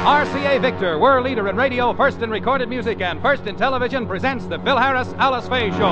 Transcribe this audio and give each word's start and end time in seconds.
RCA 0.00 0.60
Victor, 0.62 0.98
world 0.98 1.24
leader 1.26 1.48
in 1.48 1.56
radio, 1.56 1.92
first 1.92 2.22
in 2.22 2.30
recorded 2.30 2.68
music, 2.68 3.00
and 3.00 3.20
first 3.20 3.46
in 3.46 3.54
television, 3.54 4.06
presents 4.06 4.46
the 4.46 4.58
Phil 4.60 4.78
Harris 4.78 5.12
Alice 5.18 5.46
Faye 5.48 5.70
Show. 5.72 5.90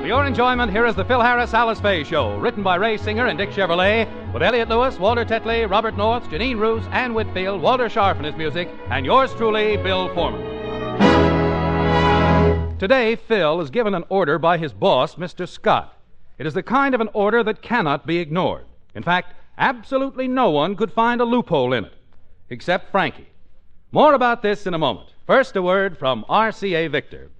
For 0.00 0.06
your 0.06 0.24
enjoyment, 0.24 0.70
here 0.70 0.86
is 0.86 0.94
the 0.94 1.04
Phil 1.04 1.20
Harris 1.20 1.52
Alice 1.52 1.80
Faye 1.80 2.04
Show, 2.04 2.36
written 2.38 2.62
by 2.62 2.76
Ray 2.76 2.96
Singer 2.96 3.26
and 3.26 3.36
Dick 3.36 3.50
Chevillat, 3.50 4.32
with 4.32 4.42
Elliott 4.42 4.68
Lewis, 4.68 4.98
Walter 4.98 5.24
Tetley, 5.24 5.68
Robert 5.68 5.96
North, 5.96 6.24
Jeanine 6.30 6.58
Roose, 6.58 6.86
Ann 6.92 7.12
Whitfield, 7.12 7.60
Walter 7.60 7.88
Scharf 7.88 8.18
in 8.18 8.24
his 8.24 8.36
music, 8.36 8.68
and 8.90 9.04
yours 9.04 9.34
truly, 9.34 9.76
Bill 9.78 10.08
Forman. 10.14 10.55
Today, 12.78 13.16
Phil 13.16 13.62
is 13.62 13.70
given 13.70 13.94
an 13.94 14.04
order 14.10 14.38
by 14.38 14.58
his 14.58 14.74
boss, 14.74 15.14
Mr. 15.14 15.48
Scott. 15.48 15.98
It 16.36 16.46
is 16.46 16.52
the 16.52 16.62
kind 16.62 16.94
of 16.94 17.00
an 17.00 17.08
order 17.14 17.42
that 17.42 17.62
cannot 17.62 18.06
be 18.06 18.18
ignored. 18.18 18.66
In 18.94 19.02
fact, 19.02 19.32
absolutely 19.56 20.28
no 20.28 20.50
one 20.50 20.76
could 20.76 20.92
find 20.92 21.22
a 21.22 21.24
loophole 21.24 21.72
in 21.72 21.86
it, 21.86 21.94
except 22.50 22.90
Frankie. 22.90 23.30
More 23.92 24.12
about 24.12 24.42
this 24.42 24.66
in 24.66 24.74
a 24.74 24.78
moment. 24.78 25.14
First, 25.26 25.56
a 25.56 25.62
word 25.62 25.96
from 25.96 26.26
RCA 26.28 26.90
Victor. 26.90 27.30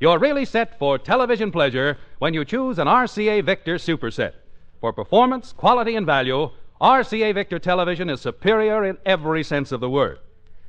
You're 0.00 0.18
really 0.18 0.44
set 0.44 0.76
for 0.80 0.98
television 0.98 1.52
pleasure 1.52 1.96
when 2.18 2.34
you 2.34 2.44
choose 2.44 2.80
an 2.80 2.88
RCA 2.88 3.44
Victor 3.44 3.76
Superset. 3.76 4.32
For 4.80 4.92
performance, 4.92 5.52
quality, 5.52 5.94
and 5.94 6.06
value, 6.06 6.50
RCA 6.80 7.32
Victor 7.34 7.60
television 7.60 8.10
is 8.10 8.20
superior 8.20 8.84
in 8.84 8.98
every 9.06 9.44
sense 9.44 9.70
of 9.70 9.78
the 9.78 9.88
word. 9.88 10.18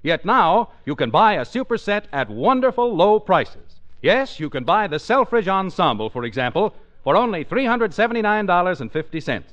Yet 0.03 0.23
now, 0.23 0.69
you 0.85 0.95
can 0.95 1.09
buy 1.09 1.33
a 1.33 1.45
superset 1.45 2.03
at 2.13 2.29
wonderful 2.29 2.95
low 2.95 3.19
prices. 3.19 3.79
Yes, 4.03 4.37
you 4.37 4.49
can 4.49 4.65
buy 4.65 4.87
the 4.87 4.99
Selfridge 4.99 5.47
Ensemble, 5.47 6.09
for 6.09 6.25
example, 6.25 6.75
for 7.05 7.15
only 7.15 7.45
$379.50. 7.45 9.43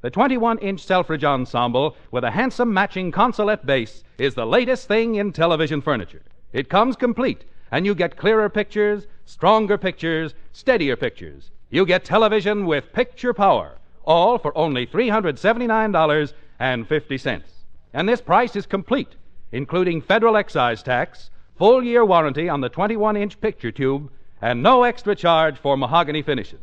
The 0.00 0.08
21 0.08 0.58
inch 0.60 0.82
Selfridge 0.82 1.22
Ensemble 1.22 1.94
with 2.10 2.24
a 2.24 2.30
handsome 2.30 2.72
matching 2.72 3.12
consolette 3.12 3.66
base 3.66 4.02
is 4.16 4.34
the 4.34 4.46
latest 4.46 4.88
thing 4.88 5.16
in 5.16 5.34
television 5.34 5.82
furniture. 5.82 6.22
It 6.54 6.70
comes 6.70 6.96
complete, 6.96 7.44
and 7.70 7.84
you 7.84 7.94
get 7.94 8.16
clearer 8.16 8.48
pictures, 8.48 9.06
stronger 9.26 9.76
pictures, 9.76 10.32
steadier 10.52 10.96
pictures. 10.96 11.50
You 11.68 11.84
get 11.84 12.02
television 12.02 12.64
with 12.64 12.94
picture 12.94 13.34
power, 13.34 13.76
all 14.04 14.38
for 14.38 14.56
only 14.56 14.86
$379.50. 14.86 17.42
And 17.92 18.08
this 18.08 18.22
price 18.22 18.56
is 18.56 18.64
complete, 18.64 19.16
including 19.52 20.00
federal 20.00 20.38
excise 20.38 20.82
tax, 20.82 21.28
full 21.60 21.84
year 21.84 22.04
warranty 22.06 22.48
on 22.48 22.62
the 22.62 22.70
21 22.70 23.18
inch 23.18 23.38
picture 23.38 23.70
tube, 23.70 24.10
and 24.40 24.62
no 24.62 24.82
extra 24.82 25.14
charge 25.14 25.58
for 25.58 25.76
mahogany 25.76 26.22
finishes. 26.22 26.62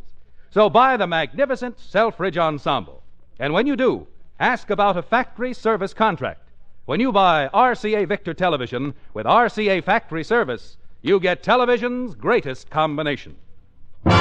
So 0.50 0.72
buy 0.72 0.98
the 0.98 1.06
magnificent 1.06 1.80
Selfridge 1.80 2.36
Ensemble. 2.36 3.04
And 3.38 3.54
when 3.54 3.67
you 3.67 3.76
do, 3.76 4.08
ask 4.39 4.72
about 4.72 4.98
a 4.98 5.04
factory 5.04 5.54
service 5.54 5.94
contract. 5.94 6.42
When 6.86 7.00
you 7.00 7.12
buy 7.12 7.48
RCA 7.54 8.08
Victor 8.08 8.34
television 8.34 8.95
with 9.14 9.28
RCA 9.28 9.84
factory 9.84 10.23
service, 10.23 10.78
you 11.04 11.20
get 11.20 11.44
television's 11.44 12.16
greatest 12.16 12.72
combination. 12.72 13.36
And 14.06 14.16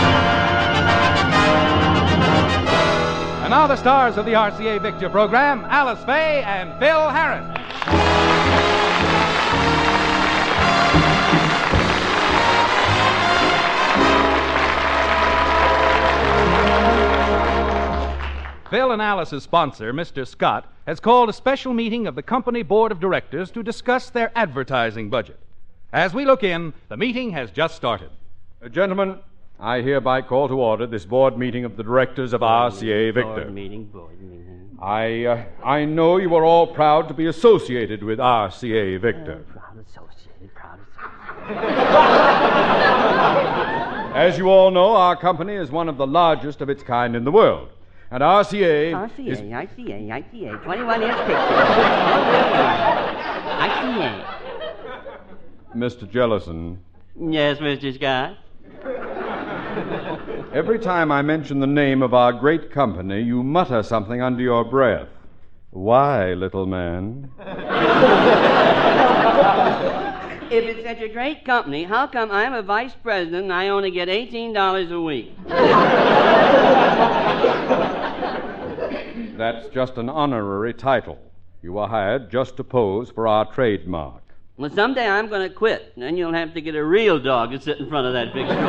now 3.50 3.66
the 3.66 3.76
stars 3.76 4.18
of 4.18 4.26
the 4.26 4.34
RCA 4.34 4.82
Victor 4.82 5.08
program, 5.08 5.64
Alice 5.70 6.04
Faye 6.04 6.42
and 6.42 6.78
Phil 6.78 7.08
Harris. 7.08 7.55
Phil 18.70 18.90
and 18.90 19.00
Alice's 19.00 19.44
sponsor, 19.44 19.92
Mr. 19.92 20.26
Scott, 20.26 20.72
has 20.86 20.98
called 20.98 21.28
a 21.28 21.32
special 21.32 21.72
meeting 21.72 22.08
of 22.08 22.16
the 22.16 22.22
company 22.22 22.62
board 22.64 22.90
of 22.90 22.98
directors 22.98 23.50
to 23.52 23.62
discuss 23.62 24.10
their 24.10 24.32
advertising 24.36 25.08
budget. 25.08 25.38
As 25.92 26.12
we 26.12 26.24
look 26.24 26.42
in, 26.42 26.74
the 26.88 26.96
meeting 26.96 27.30
has 27.30 27.52
just 27.52 27.76
started. 27.76 28.10
Uh, 28.60 28.68
gentlemen, 28.68 29.20
I 29.60 29.82
hereby 29.82 30.22
call 30.22 30.48
to 30.48 30.60
order 30.60 30.86
this 30.86 31.04
board 31.04 31.38
meeting 31.38 31.64
of 31.64 31.76
the 31.76 31.84
directors 31.84 32.32
of 32.32 32.40
RCA 32.40 33.14
Victor. 33.14 33.42
Board 33.42 33.54
meeting, 33.54 33.84
board 33.84 34.20
meeting. 34.20 34.78
I, 34.82 35.24
uh, 35.24 35.44
I 35.64 35.84
know 35.84 36.16
you 36.16 36.34
are 36.34 36.44
all 36.44 36.66
proud 36.66 37.06
to 37.08 37.14
be 37.14 37.26
associated 37.26 38.02
with 38.02 38.18
RCA 38.18 39.00
Victor. 39.00 39.44
Proud 39.48 39.78
associated, 39.88 40.52
proud 40.54 40.80
associated. 41.46 41.66
As 44.16 44.36
you 44.36 44.50
all 44.50 44.72
know, 44.72 44.96
our 44.96 45.14
company 45.14 45.54
is 45.54 45.70
one 45.70 45.88
of 45.88 45.96
the 45.98 46.06
largest 46.06 46.60
of 46.60 46.68
its 46.68 46.82
kind 46.82 47.14
in 47.14 47.22
the 47.24 47.30
world. 47.30 47.68
And 48.10 48.22
RCA, 48.22 48.92
RCA, 48.92 49.26
is. 49.28 49.40
RCA, 49.40 50.06
RCA, 50.08 50.62
21 50.62 51.02
inch 51.02 51.16
picture. 51.16 51.34
RCA. 53.66 54.24
Mr. 55.74 56.10
Jellison, 56.10 56.78
Yes, 57.18 57.58
Mr. 57.58 57.92
Scott. 57.94 58.36
every 60.54 60.78
time 60.78 61.10
I 61.10 61.22
mention 61.22 61.58
the 61.60 61.66
name 61.66 62.02
of 62.02 62.14
our 62.14 62.32
great 62.32 62.70
company, 62.70 63.22
you 63.22 63.42
mutter 63.42 63.82
something 63.82 64.22
under 64.22 64.42
your 64.42 64.64
breath. 64.64 65.08
Why, 65.70 66.32
little 66.34 66.66
man? 66.66 67.30
If 70.48 70.64
it's 70.64 70.84
such 70.86 71.00
a 71.00 71.08
great 71.08 71.44
company, 71.44 71.82
how 71.84 72.06
come 72.06 72.30
I'm 72.30 72.54
a 72.54 72.62
vice 72.62 72.94
president 73.02 73.44
and 73.44 73.52
I 73.52 73.68
only 73.68 73.90
get 73.90 74.08
$18 74.08 74.92
a 74.92 75.00
week? 75.00 75.32
That's 79.36 79.68
just 79.68 79.98
an 79.98 80.08
honorary 80.08 80.72
title. 80.72 81.18
You 81.62 81.74
were 81.74 81.86
hired 81.86 82.30
just 82.30 82.56
to 82.56 82.64
pose 82.64 83.10
for 83.10 83.28
our 83.28 83.44
trademark. 83.44 84.22
Well, 84.56 84.70
someday 84.70 85.06
I'm 85.06 85.28
going 85.28 85.46
to 85.46 85.54
quit, 85.54 85.92
and 85.94 86.02
then 86.02 86.16
you'll 86.16 86.32
have 86.32 86.54
to 86.54 86.62
get 86.62 86.74
a 86.74 86.82
real 86.84 87.18
dog 87.18 87.50
to 87.50 87.60
sit 87.60 87.78
in 87.78 87.88
front 87.90 88.06
of 88.06 88.14
that 88.14 88.32
big 88.32 88.46
screen. 88.46 88.66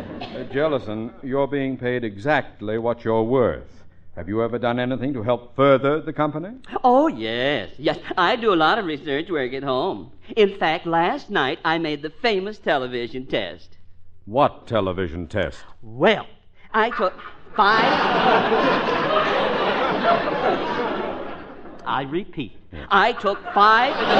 Uh, 0.40 0.44
Jellison, 0.52 1.12
you're 1.22 1.46
being 1.46 1.76
paid 1.76 2.02
exactly 2.02 2.78
what 2.78 3.04
you're 3.04 3.22
worth. 3.22 3.84
Have 4.16 4.28
you 4.28 4.42
ever 4.42 4.58
done 4.58 4.80
anything 4.80 5.12
to 5.12 5.22
help 5.22 5.54
further 5.54 6.00
the 6.00 6.12
company? 6.12 6.56
Oh, 6.82 7.06
yes. 7.08 7.70
Yes, 7.78 7.98
I 8.16 8.36
do 8.36 8.52
a 8.52 8.56
lot 8.56 8.78
of 8.78 8.86
research 8.86 9.30
work 9.30 9.52
at 9.52 9.62
home. 9.62 10.10
In 10.36 10.56
fact, 10.56 10.86
last 10.86 11.30
night 11.30 11.58
I 11.64 11.78
made 11.78 12.02
the 12.02 12.10
famous 12.10 12.58
television 12.58 13.26
test. 13.26 13.76
What 14.24 14.66
television 14.66 15.26
test? 15.28 15.60
Well, 15.82 16.26
I 16.72 16.90
took 16.90 17.14
five. 17.56 17.84
I 21.84 22.02
repeat, 22.08 22.56
I 22.88 23.12
took 23.14 23.42
five 23.52 23.92
of 23.92 24.08
the 24.08 24.14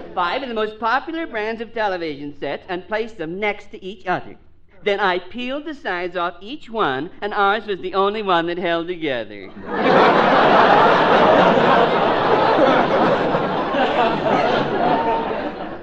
most, 0.00 0.14
five 0.14 0.42
of 0.42 0.48
the 0.48 0.54
most 0.54 0.80
popular 0.80 1.26
brands 1.26 1.60
of 1.60 1.74
television 1.74 2.34
sets 2.40 2.64
and 2.70 2.88
placed 2.88 3.18
them 3.18 3.38
next 3.38 3.70
to 3.72 3.84
each 3.84 4.06
other. 4.06 4.38
Then 4.82 4.98
I 4.98 5.18
peeled 5.18 5.66
the 5.66 5.74
sides 5.74 6.16
off 6.16 6.36
each 6.40 6.70
one, 6.70 7.10
and 7.20 7.34
ours 7.34 7.66
was 7.66 7.80
the 7.80 7.92
only 7.92 8.22
one 8.22 8.46
that 8.46 8.56
held 8.56 8.86
together. 8.86 9.50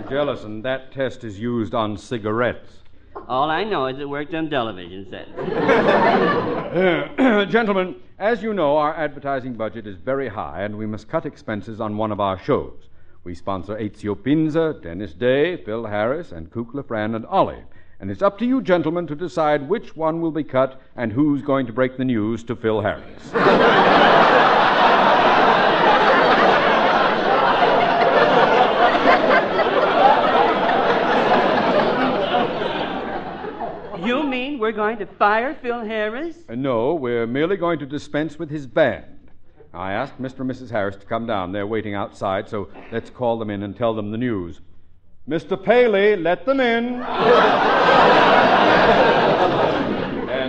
Jellison, 0.10 0.64
that 0.64 0.92
test 0.92 1.24
is 1.24 1.40
used 1.40 1.76
on 1.76 1.96
cigarettes. 1.96 2.80
All 3.28 3.50
I 3.50 3.64
know 3.64 3.88
is 3.88 4.00
it 4.00 4.08
worked 4.08 4.34
on 4.34 4.50
television 4.50 5.08
sets. 5.10 5.32
Uh, 7.20 7.46
gentlemen, 7.50 7.96
as 8.20 8.42
you 8.42 8.54
know, 8.54 8.78
our 8.78 8.96
advertising 8.96 9.54
budget 9.56 9.86
is 9.88 9.98
very 9.98 10.28
high, 10.30 10.64
and 10.64 10.78
we 10.78 10.86
must 10.86 11.10
cut 11.10 11.26
expenses 11.26 11.82
on 11.82 11.98
one 11.98 12.12
of 12.12 12.20
our 12.20 12.38
shows. 12.38 12.90
We 13.24 13.36
sponsor 13.36 13.76
Ezio 13.76 14.16
Pinza, 14.16 14.80
Dennis 14.82 15.14
Day, 15.14 15.58
Phil 15.58 15.86
Harris, 15.86 16.32
and 16.32 16.50
Kukla 16.50 16.88
Fran 16.88 17.16
and 17.16 17.26
Ollie. 17.26 17.64
And 18.00 18.10
it's 18.10 18.22
up 18.22 18.38
to 18.40 18.46
you, 18.46 18.62
gentlemen, 18.62 19.08
to 19.08 19.16
decide 19.16 19.68
which 19.68 19.96
one 19.96 20.22
will 20.22 20.32
be 20.32 20.44
cut 20.44 20.80
and 20.96 21.12
who's 21.12 21.42
going 21.42 21.66
to 21.66 21.74
break 21.74 21.98
the 21.98 22.06
news 22.06 22.44
to 22.46 22.56
Phil 22.56 22.82
Harris. 22.82 23.34
You 34.08 34.24
mean 34.24 34.56
we're 34.68 34.74
going 34.74 34.98
to 34.98 35.06
fire 35.06 35.56
Phil 35.62 35.80
Harris? 35.86 36.36
Uh, 36.50 36.56
no, 36.56 36.94
we're 36.94 37.26
merely 37.26 37.56
going 37.56 37.80
to 37.80 37.86
dispense 37.86 38.38
with 38.38 38.50
his 38.50 38.68
band. 38.68 39.32
I 39.74 39.94
asked 39.94 40.22
Mr. 40.22 40.42
and 40.42 40.52
Mrs. 40.52 40.70
Harris 40.70 40.98
to 40.98 41.06
come 41.06 41.26
down. 41.26 41.54
They're 41.54 41.66
waiting 41.66 41.96
outside, 41.96 42.50
so 42.50 42.68
let's 42.92 43.10
call 43.10 43.40
them 43.40 43.50
in 43.50 43.64
and 43.64 43.78
tell 43.78 43.94
them 43.94 44.12
the 44.12 44.18
news. 44.18 44.60
Mr. 45.26 45.56
Paley, 45.64 46.18
let 46.18 46.46
them 46.46 46.60
in. 46.60 46.96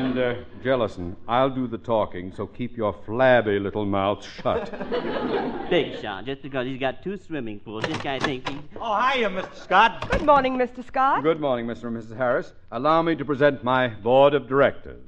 and 0.08 0.18
And, 0.18 0.38
uh, 0.38 0.42
Jellison, 0.62 1.16
I'll 1.26 1.50
do 1.50 1.66
the 1.66 1.78
talking, 1.78 2.32
so 2.32 2.46
keep 2.46 2.76
your 2.76 2.92
flabby 3.04 3.58
little 3.58 3.84
mouth 3.84 4.24
shut. 4.24 4.70
Big 5.70 6.00
shot, 6.00 6.24
just 6.24 6.42
because 6.42 6.66
he's 6.66 6.80
got 6.80 7.02
two 7.02 7.16
swimming 7.16 7.60
pools. 7.60 7.84
This 7.84 7.98
guy 7.98 8.18
thinks 8.18 8.50
he. 8.50 8.58
Oh, 8.80 8.96
hiya, 8.96 9.28
Mr. 9.30 9.54
Scott. 9.54 10.10
Good 10.10 10.24
morning, 10.24 10.56
Mr. 10.56 10.84
Scott. 10.86 11.22
Good 11.22 11.40
morning, 11.40 11.66
Mr. 11.66 11.84
and 11.84 11.96
Mrs. 11.96 12.16
Harris. 12.16 12.52
Allow 12.70 13.02
me 13.02 13.16
to 13.16 13.24
present 13.24 13.62
my 13.62 13.88
board 13.88 14.34
of 14.34 14.48
directors. 14.48 15.04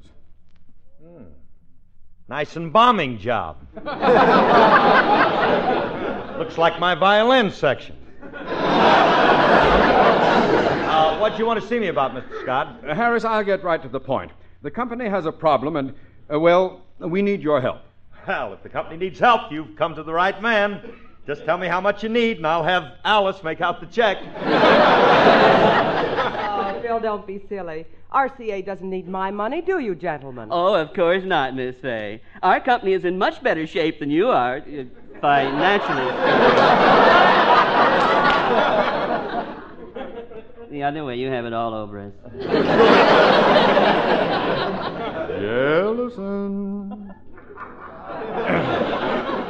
Nice 2.29 2.55
and 2.55 2.73
bombing 2.73 3.19
job. 3.19 3.57
Looks 6.39 6.59
like 6.59 6.79
my 6.79 6.95
violin 6.95 7.51
section. 7.51 7.97
Uh, 10.91 11.19
what 11.19 11.33
do 11.33 11.39
you 11.39 11.47
want 11.47 11.59
to 11.61 11.67
see 11.67 11.79
me 11.79 11.87
about, 11.87 12.13
Mr. 12.13 12.43
Scott? 12.43 12.85
Uh, 12.87 12.95
Harris, 12.95 13.25
I'll 13.25 13.45
get 13.45 13.63
right 13.63 13.81
to 13.81 13.89
the 13.89 14.01
point. 14.01 14.33
The 14.63 14.71
company 14.71 15.09
has 15.09 15.25
a 15.25 15.33
problem, 15.33 15.77
and, 15.77 15.95
uh, 16.33 16.39
well, 16.39 16.83
we 16.99 17.23
need 17.23 17.43
your 17.43 17.61
help. 17.63 17.79
Well, 18.27 18.53
if 18.53 18.63
the 18.63 18.69
company 18.69 18.99
needs 18.99 19.19
help, 19.19 19.51
you've 19.51 19.75
come 19.77 19.95
to 19.95 20.03
the 20.03 20.13
right 20.13 20.41
man. 20.43 20.83
Just 21.27 21.47
tell 21.47 21.57
me 21.57 21.67
how 21.67 21.81
much 21.81 22.03
you 22.03 22.11
need, 22.11 22.37
and 22.37 22.47
I'll 22.47 22.63
have 22.65 22.93
Alice 23.05 23.43
make 23.43 23.61
out 23.63 23.81
the 23.81 23.87
check. 23.87 24.19
Oh, 26.53 26.81
Phil, 26.83 27.01
don't 27.01 27.27
be 27.27 27.41
silly. 27.49 27.87
RCA 28.13 28.65
doesn't 28.67 28.91
need 28.91 29.09
my 29.09 29.31
money, 29.31 29.63
do 29.63 29.79
you, 29.79 29.95
gentlemen? 29.95 30.49
Oh, 30.51 30.75
of 30.75 30.93
course 30.93 31.23
not, 31.25 31.55
Miss 31.55 31.77
Faye. 31.77 32.21
Our 32.43 32.61
company 32.61 32.93
is 32.93 33.05
in 33.05 33.17
much 33.19 33.43
better 33.43 33.67
shape 33.67 33.99
than 34.01 34.11
you 34.11 34.29
are, 34.29 34.57
uh, 34.57 34.85
financially. 35.21 36.11
the 40.81 40.87
other 40.87 41.05
way, 41.05 41.17
you 41.17 41.29
have 41.29 41.45
it 41.45 41.53
all 41.53 41.75
over 41.75 42.01
us. 42.01 42.15
Jellison. 45.41 47.15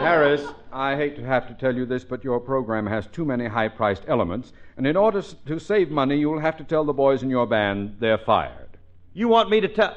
Harris, 0.00 0.44
I 0.73 0.97
hate 0.97 1.15
to 1.17 1.25
have 1.25 1.47
to 1.47 1.55
tell 1.55 1.77
you 1.77 1.87
this, 1.87 2.03
but 2.03 2.25
your 2.25 2.41
program 2.41 2.85
has 2.88 3.06
too 3.06 3.25
many 3.25 3.47
high 3.47 3.69
priced 3.69 4.03
elements, 4.09 4.53
and 4.77 4.88
in 4.88 4.97
order 4.97 5.23
to 5.23 5.61
save 5.61 5.91
money, 5.91 6.19
you'll 6.19 6.41
have 6.41 6.56
to 6.56 6.65
tell 6.65 6.85
the 6.85 6.93
boys 6.93 7.23
in 7.23 7.31
your 7.31 7.47
band 7.47 7.99
they're 8.00 8.19
fired. 8.19 8.77
You 9.12 9.29
want 9.29 9.50
me 9.50 9.61
to 9.61 9.69
tell. 9.69 9.97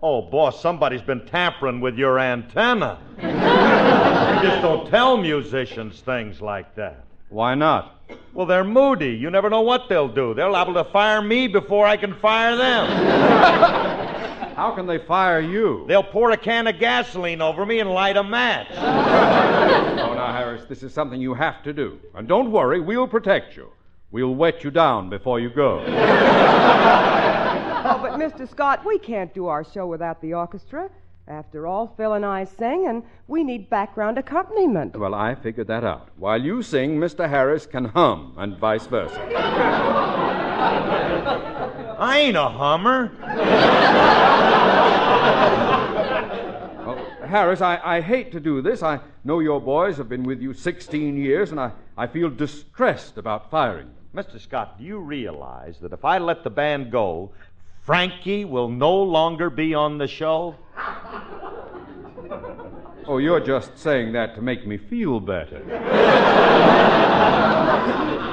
Oh, 0.00 0.22
boss, 0.22 0.60
somebody's 0.60 1.02
been 1.02 1.24
tampering 1.26 1.80
with 1.80 1.96
your 1.96 2.18
antenna. 2.18 2.98
you 3.18 3.22
just 4.48 4.62
don't 4.62 4.90
tell 4.90 5.16
musicians 5.16 6.00
things 6.00 6.40
like 6.40 6.74
that. 6.74 7.04
Why 7.32 7.54
not? 7.54 7.98
Well, 8.34 8.44
they're 8.44 8.62
moody. 8.62 9.12
You 9.12 9.30
never 9.30 9.48
know 9.48 9.62
what 9.62 9.88
they'll 9.88 10.06
do. 10.06 10.34
They're 10.34 10.50
liable 10.50 10.74
to 10.74 10.84
fire 10.84 11.22
me 11.22 11.48
before 11.48 11.86
I 11.86 11.96
can 11.96 12.12
fire 12.12 12.56
them. 12.56 12.86
How 14.54 14.74
can 14.74 14.86
they 14.86 14.98
fire 14.98 15.40
you? 15.40 15.86
They'll 15.88 16.02
pour 16.02 16.30
a 16.32 16.36
can 16.36 16.66
of 16.66 16.78
gasoline 16.78 17.40
over 17.40 17.64
me 17.64 17.80
and 17.80 17.90
light 17.90 18.18
a 18.18 18.22
match. 18.22 18.68
Oh, 20.02 20.14
now, 20.14 20.32
Harris, 20.32 20.64
this 20.68 20.82
is 20.82 20.92
something 20.92 21.20
you 21.20 21.34
have 21.34 21.62
to 21.62 21.72
do. 21.72 21.98
And 22.14 22.26
don't 22.28 22.50
worry, 22.50 22.80
we'll 22.80 23.08
protect 23.08 23.56
you. 23.56 23.70
We'll 24.10 24.34
wet 24.34 24.62
you 24.64 24.70
down 24.70 25.08
before 25.08 25.40
you 25.40 25.48
go. 25.48 25.80
Oh, 25.80 25.84
but 28.02 28.18
Mr. 28.18 28.46
Scott, 28.48 28.84
we 28.84 28.98
can't 28.98 29.32
do 29.32 29.46
our 29.46 29.64
show 29.64 29.86
without 29.86 30.20
the 30.20 30.34
orchestra. 30.34 30.90
After 31.28 31.68
all, 31.68 31.94
Phil 31.96 32.14
and 32.14 32.26
I 32.26 32.44
sing, 32.44 32.86
and 32.88 33.04
we 33.28 33.44
need 33.44 33.70
background 33.70 34.18
accompaniment. 34.18 34.96
Well, 34.96 35.14
I 35.14 35.36
figured 35.36 35.68
that 35.68 35.84
out. 35.84 36.08
While 36.16 36.42
you 36.42 36.62
sing, 36.62 36.98
Mr. 36.98 37.28
Harris 37.28 37.64
can 37.64 37.84
hum, 37.84 38.34
and 38.36 38.58
vice 38.58 38.86
versa. 38.86 39.20
I 41.98 42.18
ain't 42.18 42.36
a 42.36 42.48
hummer. 42.48 43.12
Well, 46.82 46.98
Harris, 47.24 47.60
I, 47.60 47.78
I 47.84 48.00
hate 48.00 48.32
to 48.32 48.40
do 48.40 48.60
this. 48.60 48.82
I 48.82 48.98
know 49.22 49.38
your 49.38 49.60
boys 49.60 49.98
have 49.98 50.08
been 50.08 50.24
with 50.24 50.42
you 50.42 50.52
16 50.52 51.16
years, 51.16 51.52
and 51.52 51.60
I, 51.60 51.70
I 51.96 52.08
feel 52.08 52.28
distressed 52.28 53.18
about 53.18 53.52
firing 53.52 53.86
them. 53.86 54.24
Mr. 54.24 54.40
Scott, 54.40 54.78
do 54.78 54.84
you 54.84 54.98
realize 54.98 55.78
that 55.78 55.92
if 55.92 56.04
I 56.04 56.18
let 56.18 56.42
the 56.42 56.50
band 56.50 56.90
go, 56.90 57.30
Frankie 57.82 58.44
will 58.44 58.68
no 58.68 58.94
longer 59.02 59.50
be 59.50 59.74
on 59.74 59.98
the 59.98 60.06
show? 60.06 60.54
Oh, 63.08 63.18
you're 63.18 63.40
just 63.40 63.76
saying 63.76 64.12
that 64.12 64.36
to 64.36 64.42
make 64.42 64.64
me 64.66 64.76
feel 64.78 65.18
better. 65.18 65.60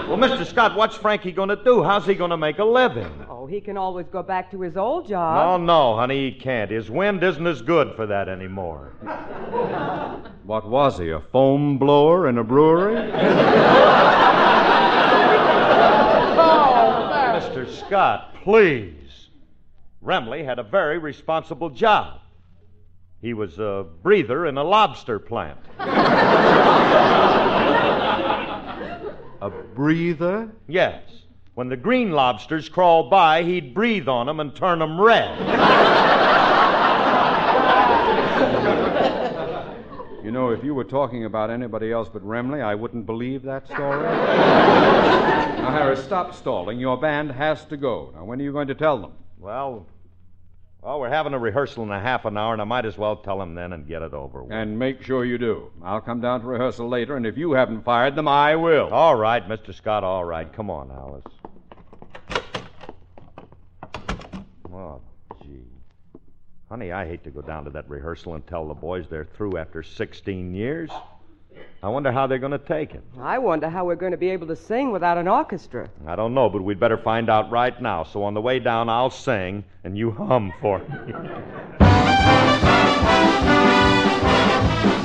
Well, 0.08 0.18
Mr. 0.18 0.46
Scott, 0.46 0.76
what's 0.76 0.96
Frankie 0.96 1.32
going 1.32 1.50
to 1.50 1.56
do? 1.64 1.82
How's 1.84 2.06
he 2.06 2.14
going 2.14 2.30
to 2.30 2.38
make 2.38 2.60
a 2.60 2.64
living? 2.64 3.12
Oh, 3.28 3.48
he 3.48 3.60
can 3.60 3.76
always 3.78 4.06
go 4.08 4.22
back 4.22 4.52
to 4.52 4.62
his 4.62 4.78
old 4.78 5.06
No, 5.06 5.10
job. 5.10 5.62
no, 5.62 5.66
no, 5.66 5.96
honey, 5.98 6.30
he 6.32 6.38
can't. 6.40 6.70
His 6.70 6.90
wind 6.92 7.24
isn't 7.24 7.46
as 7.48 7.64
good 7.64 7.96
for 7.96 8.06
that 8.06 8.30
anymore. 8.30 8.94
What 10.44 10.70
was 10.70 11.00
he, 11.00 11.10
a 11.10 11.20
foam 11.20 11.80
blower 11.80 12.28
in 12.30 12.38
a 12.38 12.44
brewery? 12.44 12.98
oh, 16.38 17.40
Mr. 17.40 17.68
Scott, 17.86 18.36
please. 18.44 18.96
Remley 20.04 20.46
had 20.46 20.60
a 20.60 20.64
very 20.64 20.98
responsible 20.98 21.70
job. 21.70 22.22
He 23.22 23.34
was 23.34 23.60
a 23.60 23.86
breather 24.02 24.46
in 24.46 24.58
a 24.58 24.64
lobster 24.64 25.20
plant. 25.20 25.60
A 29.42 29.50
breather? 29.76 30.52
Yes. 30.68 31.04
When 31.54 31.68
the 31.68 31.76
green 31.76 32.12
lobsters 32.12 32.70
crawled 32.70 33.10
by, 33.10 33.44
he'd 33.44 33.74
breathe 33.74 34.08
on 34.08 34.28
them 34.28 34.40
and 34.40 34.56
turn 34.56 34.80
them 34.80 35.00
red. 35.02 35.38
You 40.24 40.32
know, 40.32 40.52
if 40.52 40.64
you 40.64 40.76
were 40.76 40.84
talking 40.84 41.26
about 41.26 41.50
anybody 41.50 41.92
else 41.92 42.08
but 42.08 42.24
Remley, 42.24 42.62
I 42.62 42.76
wouldn't 42.76 43.06
believe 43.06 43.42
that 43.44 43.66
story. 43.66 44.04
now, 44.04 45.72
Harris, 45.72 46.04
stop 46.04 46.36
stalling. 46.36 46.80
Your 46.80 46.98
band 46.98 47.32
has 47.32 47.66
to 47.66 47.78
go. 47.78 48.12
Now, 48.14 48.26
when 48.26 48.40
are 48.40 48.44
you 48.44 48.52
going 48.52 48.68
to 48.68 48.76
tell 48.76 49.00
them? 49.00 49.14
Well, 49.40 49.86
well, 50.82 51.00
we're 51.00 51.10
having 51.10 51.34
a 51.34 51.40
rehearsal 51.40 51.84
in 51.84 51.92
a 51.92 52.00
half 52.00 52.26
an 52.26 52.38
hour, 52.38 52.52
and 52.52 52.62
I 52.62 52.66
might 52.66 52.86
as 52.86 52.98
well 52.98 53.16
tell 53.16 53.40
them 53.40 53.56
then 53.56 53.72
and 53.72 53.88
get 53.88 54.02
it 54.02 54.14
over 54.14 54.44
with. 54.44 54.52
And 54.52 54.78
make 54.78 55.02
sure 55.02 55.24
you 55.24 55.38
do. 55.38 55.72
I'll 55.82 56.02
come 56.02 56.20
down 56.20 56.42
to 56.42 56.48
rehearsal 56.48 56.90
later, 56.90 57.16
and 57.16 57.26
if 57.26 57.38
you 57.38 57.54
haven't 57.54 57.84
fired 57.84 58.16
them, 58.16 58.28
I 58.28 58.58
will. 58.58 58.90
All 58.90 59.16
right, 59.16 59.48
Mr. 59.48 59.74
Scott, 59.74 60.04
all 60.04 60.26
right. 60.26 60.52
Come 60.52 60.70
on, 60.70 60.92
Alice. 60.92 61.24
Oh, 64.74 65.02
gee. 65.42 65.64
Honey, 66.70 66.92
I 66.92 67.08
hate 67.08 67.24
to 67.24 67.30
go 67.30 67.42
down 67.42 67.64
to 67.64 67.70
that 67.72 67.90
rehearsal 67.90 68.36
and 68.36 68.46
tell 68.46 68.68
the 68.68 68.74
boys 68.74 69.08
they're 69.10 69.26
through 69.26 69.58
after 69.58 69.84
16 69.84 70.54
years. 70.54 70.90
I 71.82 71.88
wonder 71.88 72.12
how 72.12 72.28
they're 72.28 72.40
going 72.40 72.52
to 72.52 72.58
take 72.58 72.94
it. 72.94 73.02
I 73.22 73.38
wonder 73.38 73.70
how 73.70 73.86
we're 73.86 73.96
going 73.96 74.12
to 74.12 74.18
be 74.18 74.30
able 74.32 74.48
to 74.48 74.56
sing 74.56 74.92
without 74.92 75.18
an 75.18 75.30
orchestra. 75.30 75.90
I 76.06 76.18
don't 76.18 76.34
know, 76.34 76.50
but 76.50 76.62
we'd 76.62 76.80
better 76.80 76.98
find 76.98 77.30
out 77.30 77.50
right 77.50 77.82
now. 77.82 78.04
So 78.04 78.24
on 78.24 78.34
the 78.34 78.42
way 78.42 78.60
down, 78.60 78.90
I'll 78.90 79.10
sing, 79.10 79.64
and 79.86 79.98
you 79.98 80.12
hum 80.12 80.52
for 80.60 80.80
me. 80.80 81.14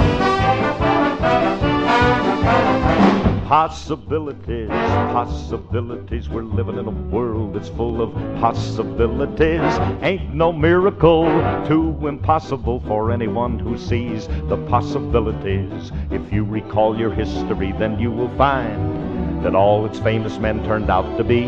Possibilities, 3.44 4.68
possibilities. 4.68 6.30
We're 6.30 6.44
living 6.44 6.78
in 6.78 6.86
a 6.86 6.90
world 6.90 7.54
that's 7.54 7.68
full 7.68 8.00
of 8.00 8.14
possibilities. 8.40 9.60
Ain't 10.02 10.34
no 10.34 10.50
miracle 10.50 11.26
too 11.68 11.94
impossible 12.08 12.80
for 12.80 13.12
anyone 13.12 13.58
who 13.58 13.76
sees 13.76 14.28
the 14.48 14.56
possibilities. 14.68 15.92
If 16.10 16.32
you 16.32 16.42
recall 16.44 16.98
your 16.98 17.12
history, 17.12 17.72
then 17.72 18.00
you 18.00 18.10
will 18.10 18.34
find 18.38 19.44
that 19.44 19.54
all 19.54 19.84
its 19.84 19.98
famous 19.98 20.38
men 20.38 20.64
turned 20.64 20.90
out 20.90 21.18
to 21.18 21.22
be 21.22 21.42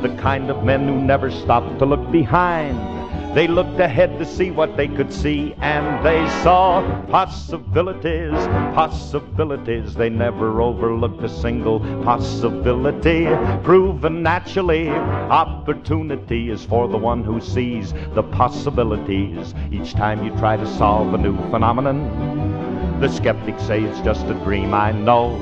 the 0.00 0.16
kind 0.20 0.48
of 0.48 0.62
men 0.62 0.86
who 0.86 1.00
never 1.00 1.28
stopped 1.28 1.80
to 1.80 1.86
look 1.86 2.12
behind. 2.12 2.97
They 3.34 3.46
looked 3.46 3.78
ahead 3.78 4.18
to 4.18 4.24
see 4.24 4.50
what 4.50 4.76
they 4.76 4.88
could 4.88 5.12
see, 5.12 5.54
and 5.60 6.04
they 6.04 6.26
saw 6.42 6.82
possibilities, 7.08 8.32
possibilities. 8.74 9.94
They 9.94 10.08
never 10.08 10.60
overlooked 10.60 11.22
a 11.22 11.28
single 11.28 11.80
possibility. 12.02 13.26
Proven 13.62 14.22
naturally, 14.22 14.88
opportunity 14.88 16.50
is 16.50 16.64
for 16.64 16.88
the 16.88 16.96
one 16.96 17.22
who 17.22 17.40
sees 17.40 17.92
the 18.14 18.22
possibilities. 18.22 19.54
Each 19.70 19.92
time 19.92 20.24
you 20.24 20.30
try 20.38 20.56
to 20.56 20.66
solve 20.66 21.12
a 21.14 21.18
new 21.18 21.36
phenomenon, 21.50 23.00
the 23.00 23.08
skeptics 23.08 23.62
say 23.62 23.82
it's 23.82 24.00
just 24.00 24.26
a 24.26 24.34
dream, 24.42 24.74
I 24.74 24.92
know. 24.92 25.36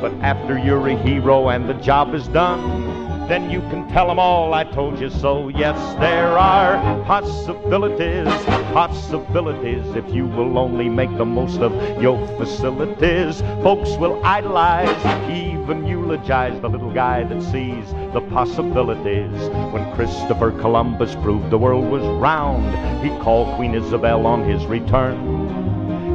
But 0.00 0.12
after 0.22 0.56
you're 0.56 0.88
a 0.88 0.96
hero 0.96 1.48
and 1.48 1.68
the 1.68 1.74
job 1.74 2.14
is 2.14 2.28
done, 2.28 3.01
then 3.32 3.48
you 3.48 3.60
can 3.70 3.88
tell 3.88 4.10
'em 4.10 4.18
all 4.18 4.52
I 4.52 4.62
told 4.62 5.00
you 5.00 5.08
so. 5.08 5.48
Yes, 5.48 5.78
there 5.98 6.36
are 6.36 6.76
possibilities, 7.04 8.28
possibilities. 8.74 9.86
If 9.96 10.12
you 10.12 10.26
will 10.26 10.58
only 10.58 10.90
make 10.90 11.16
the 11.16 11.24
most 11.24 11.60
of 11.60 11.72
your 11.98 12.18
facilities, 12.36 13.42
folks 13.62 13.96
will 13.96 14.20
idolize, 14.22 15.02
even 15.30 15.86
eulogize 15.86 16.60
the 16.60 16.68
little 16.68 16.90
guy 16.90 17.24
that 17.24 17.42
sees 17.42 17.94
the 18.12 18.20
possibilities. 18.20 19.38
When 19.72 19.90
Christopher 19.94 20.50
Columbus 20.50 21.14
proved 21.14 21.48
the 21.48 21.56
world 21.56 21.88
was 21.90 22.04
round, 22.20 22.68
he 23.02 23.08
called 23.24 23.56
Queen 23.56 23.74
Isabel 23.74 24.26
on 24.26 24.44
his 24.44 24.66
return. 24.66 25.61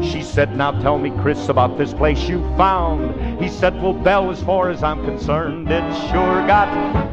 She 0.04 0.22
said, 0.22 0.56
Now 0.56 0.72
tell 0.82 0.98
me, 0.98 1.12
Chris, 1.22 1.50
about 1.50 1.77
this 1.77 1.94
place 1.94 2.30
you 2.30 2.39
found. 2.56 3.42
He 3.42 3.50
said, 3.50 3.82
Well, 3.82 3.94
Belle, 3.94 4.30
as 4.32 4.42
far 4.44 4.70
as 4.70 4.84
I'm 4.84 5.04
concerned, 5.04 5.70
it 5.70 5.94
sure 6.10 6.46
got 6.48 6.68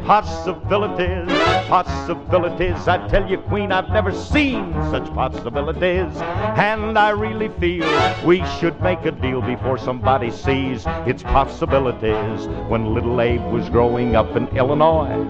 possibilities, 0.05 1.27
possibilities. 1.67 2.87
I 2.87 3.07
tell 3.07 3.29
you, 3.29 3.39
Queen, 3.39 3.71
I've 3.71 3.89
never 3.89 4.13
seen 4.13 4.73
such 4.91 5.05
possibilities. 5.13 6.15
And 6.57 6.97
I 6.97 7.09
really 7.09 7.49
feel 7.59 7.87
we 8.25 8.45
should 8.59 8.79
make 8.81 9.03
a 9.05 9.11
deal 9.11 9.41
before 9.41 9.77
somebody 9.77 10.29
sees 10.29 10.83
its 11.07 11.23
possibilities. 11.23 12.47
When 12.69 12.93
little 12.93 13.19
Abe 13.19 13.41
was 13.51 13.67
growing 13.69 14.15
up 14.15 14.35
in 14.35 14.47
Illinois, 14.49 15.25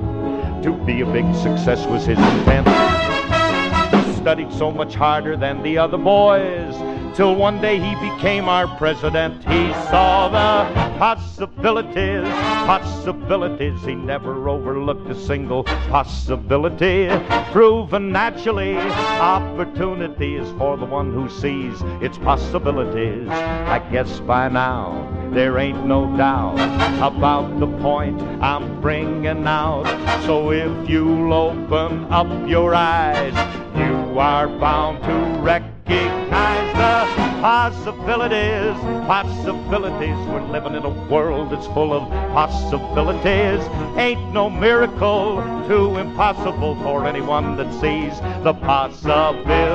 to 0.64 0.74
be 0.86 1.02
a 1.02 1.06
big 1.06 1.34
success 1.36 1.86
was 1.88 2.06
his 2.06 2.18
intent. 2.18 2.68
He 4.06 4.14
studied 4.16 4.52
so 4.52 4.72
much 4.72 4.96
harder 4.96 5.38
than 5.38 5.64
the 5.64 5.78
other 5.78 5.98
boys 5.98 6.76
till 7.16 7.34
one 7.34 7.62
day 7.62 7.80
he 7.80 7.96
became 7.96 8.50
our 8.50 8.68
president. 8.78 9.38
He 9.46 9.72
saw 9.90 10.28
the 10.28 10.98
possibilities, 11.00 12.28
possibilities. 12.66 13.82
He 13.86 13.96
never 13.96 14.50
overlooked 14.50 15.10
a 15.10 15.16
single 15.16 15.64
possibility. 15.64 17.08
Proven 17.52 18.12
naturally, 18.12 18.78
opportunity 18.78 20.36
is 20.36 20.50
for 20.58 20.76
the 20.76 20.86
one 20.86 21.14
who 21.14 21.30
sees 21.30 21.82
its 22.02 22.18
possibilities. 22.18 23.30
I 23.30 23.80
guess 23.92 24.20
by 24.20 24.50
now 24.50 25.30
there 25.32 25.58
ain't 25.58 25.86
no 25.86 26.06
doubt 26.18 26.60
about 27.02 27.60
the 27.60 27.68
point 27.80 28.22
I'm 28.42 28.82
bringing 28.82 29.48
out. 29.48 29.86
So 30.26 30.52
if 30.52 30.90
you'll 30.90 31.34
open 31.34 32.06
up 32.12 32.28
your 32.50 32.76
eyes, 32.76 33.34
you 33.78 34.20
are 34.20 34.48
bound 34.48 35.02
to 35.04 35.42
recognize 35.42 35.75
the 35.86 37.06
possibilities, 37.42 38.76
possibilities. 39.08 40.16
We're 40.28 40.42
living 40.42 40.76
in 40.76 40.84
a 40.84 40.90
world 41.10 41.52
that's 41.52 41.68
full 41.68 41.94
of 41.94 42.10
possibilities. 42.34 43.66
Ain't 43.98 44.34
no 44.34 44.50
miracle 44.50 45.44
too 45.68 45.98
impossible 45.98 46.76
for 46.84 47.06
anyone 47.06 47.56
that 47.58 47.72
sees 47.82 48.20
the 48.44 48.54
possibilities. 48.54 49.66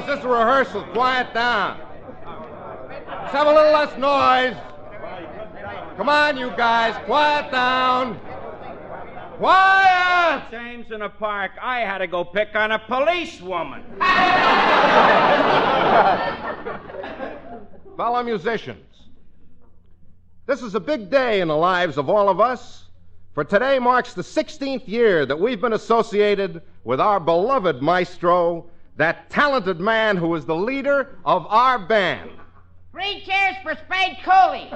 This 0.00 0.18
is 0.18 0.24
a 0.24 0.28
rehearsal. 0.28 0.82
Quiet 0.92 1.32
down. 1.32 1.80
Let's 3.08 3.32
have 3.32 3.46
a 3.46 3.52
little 3.52 3.72
less 3.72 3.96
noise. 3.96 4.56
Come 5.96 6.10
on, 6.10 6.36
you 6.36 6.50
guys, 6.50 6.94
quiet 7.06 7.50
down. 7.50 8.20
Quiet! 9.38 10.50
James 10.50 10.92
in 10.92 11.00
a 11.00 11.08
park. 11.08 11.52
I 11.62 11.80
had 11.80 11.98
to 11.98 12.06
go 12.06 12.24
pick 12.24 12.54
on 12.54 12.72
a 12.72 12.78
policewoman. 12.78 13.84
Fellow 17.96 18.22
musicians, 18.22 19.08
this 20.44 20.60
is 20.60 20.74
a 20.74 20.80
big 20.80 21.10
day 21.10 21.40
in 21.40 21.48
the 21.48 21.56
lives 21.56 21.96
of 21.96 22.10
all 22.10 22.28
of 22.28 22.38
us, 22.38 22.84
for 23.32 23.44
today 23.44 23.78
marks 23.78 24.12
the 24.12 24.22
16th 24.22 24.86
year 24.86 25.24
that 25.24 25.40
we've 25.40 25.60
been 25.60 25.72
associated 25.72 26.60
with 26.84 27.00
our 27.00 27.18
beloved 27.18 27.80
maestro, 27.80 28.66
that 28.96 29.30
talented 29.30 29.80
man 29.80 30.16
who 30.16 30.34
is 30.34 30.44
the 30.44 30.56
leader 30.56 31.18
of 31.24 31.46
our 31.48 31.78
band. 31.78 32.30
Three 32.92 33.22
cheers 33.26 33.56
for 33.62 33.74
Spade 33.74 34.18
Cooley. 34.24 34.68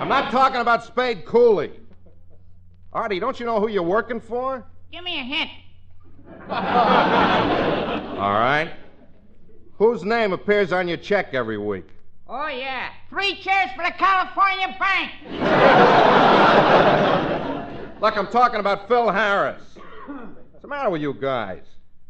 I'm 0.00 0.08
not 0.08 0.32
talking 0.32 0.60
about 0.60 0.84
Spade 0.84 1.24
Cooley. 1.24 1.70
Artie, 2.92 3.20
don't 3.20 3.38
you 3.38 3.46
know 3.46 3.60
who 3.60 3.68
you're 3.68 3.82
working 3.82 4.20
for? 4.20 4.64
Give 4.90 5.04
me 5.04 5.20
a 5.20 5.22
hint. 5.22 5.50
All 6.50 8.32
right. 8.32 8.72
Whose 9.78 10.04
name 10.04 10.32
appears 10.32 10.72
on 10.72 10.88
your 10.88 10.96
check 10.96 11.34
every 11.34 11.58
week? 11.58 11.86
Oh, 12.28 12.48
yeah. 12.48 12.88
Three 13.08 13.36
cheers 13.36 13.70
for 13.76 13.84
the 13.84 13.92
California 13.92 14.76
Bank. 14.80 15.12
Look, 18.00 18.16
I'm 18.16 18.26
talking 18.28 18.58
about 18.58 18.88
Phil 18.88 19.10
Harris. 19.10 19.62
What's 20.66 20.72
the 20.72 20.78
matter 20.78 20.90
with 20.90 21.00
you 21.00 21.14
guys? 21.14 21.62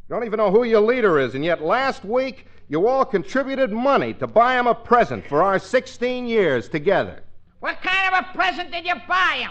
You 0.08 0.14
don't 0.14 0.24
even 0.24 0.38
know 0.38 0.50
who 0.50 0.64
your 0.64 0.80
leader 0.80 1.18
is, 1.18 1.34
and 1.34 1.44
yet 1.44 1.62
last 1.62 2.06
week 2.06 2.46
you 2.68 2.88
all 2.88 3.04
contributed 3.04 3.70
money 3.70 4.14
to 4.14 4.26
buy 4.26 4.58
him 4.58 4.66
a 4.66 4.74
present 4.74 5.26
for 5.26 5.42
our 5.42 5.58
16 5.58 6.26
years 6.26 6.66
together. 6.70 7.22
What 7.60 7.82
kind 7.82 8.14
of 8.14 8.24
a 8.24 8.32
present 8.34 8.72
did 8.72 8.86
you 8.86 8.94
buy 9.06 9.40
him? 9.42 9.50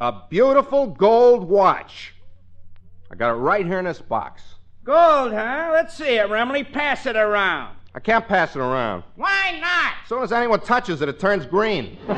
A 0.00 0.22
beautiful 0.28 0.88
gold 0.88 1.48
watch. 1.48 2.12
I 3.12 3.14
got 3.14 3.30
it 3.30 3.34
right 3.34 3.64
here 3.64 3.78
in 3.78 3.84
this 3.84 4.00
box. 4.00 4.42
Gold, 4.82 5.32
huh? 5.32 5.70
Let's 5.72 5.94
see 5.94 6.16
it, 6.16 6.26
Remley. 6.26 6.64
Pass 6.72 7.06
it 7.06 7.14
around. 7.14 7.76
I 7.94 8.00
can't 8.00 8.26
pass 8.26 8.56
it 8.56 8.60
around. 8.60 9.04
Why 9.14 9.60
not? 9.60 9.92
As 10.02 10.08
soon 10.08 10.24
as 10.24 10.32
anyone 10.32 10.58
touches 10.58 11.02
it, 11.02 11.08
it 11.08 11.20
turns 11.20 11.46
green. 11.46 11.98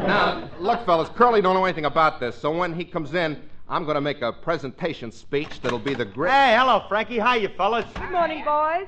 now, 0.00 0.50
look, 0.58 0.84
fellas, 0.84 1.10
Curly 1.10 1.42
don't 1.42 1.54
know 1.54 1.64
anything 1.64 1.84
about 1.84 2.18
this, 2.18 2.36
so 2.36 2.50
when 2.50 2.74
he 2.74 2.84
comes 2.84 3.14
in, 3.14 3.40
I'm 3.72 3.84
going 3.84 3.94
to 3.94 4.02
make 4.02 4.20
a 4.20 4.34
presentation 4.34 5.10
speech 5.10 5.62
that'll 5.62 5.78
be 5.78 5.94
the 5.94 6.04
great. 6.04 6.30
Hey, 6.30 6.54
hello, 6.58 6.84
Frankie. 6.90 7.18
How 7.18 7.36
you 7.36 7.48
fellas? 7.48 7.86
Good 7.94 8.10
morning, 8.10 8.44
boys. 8.44 8.86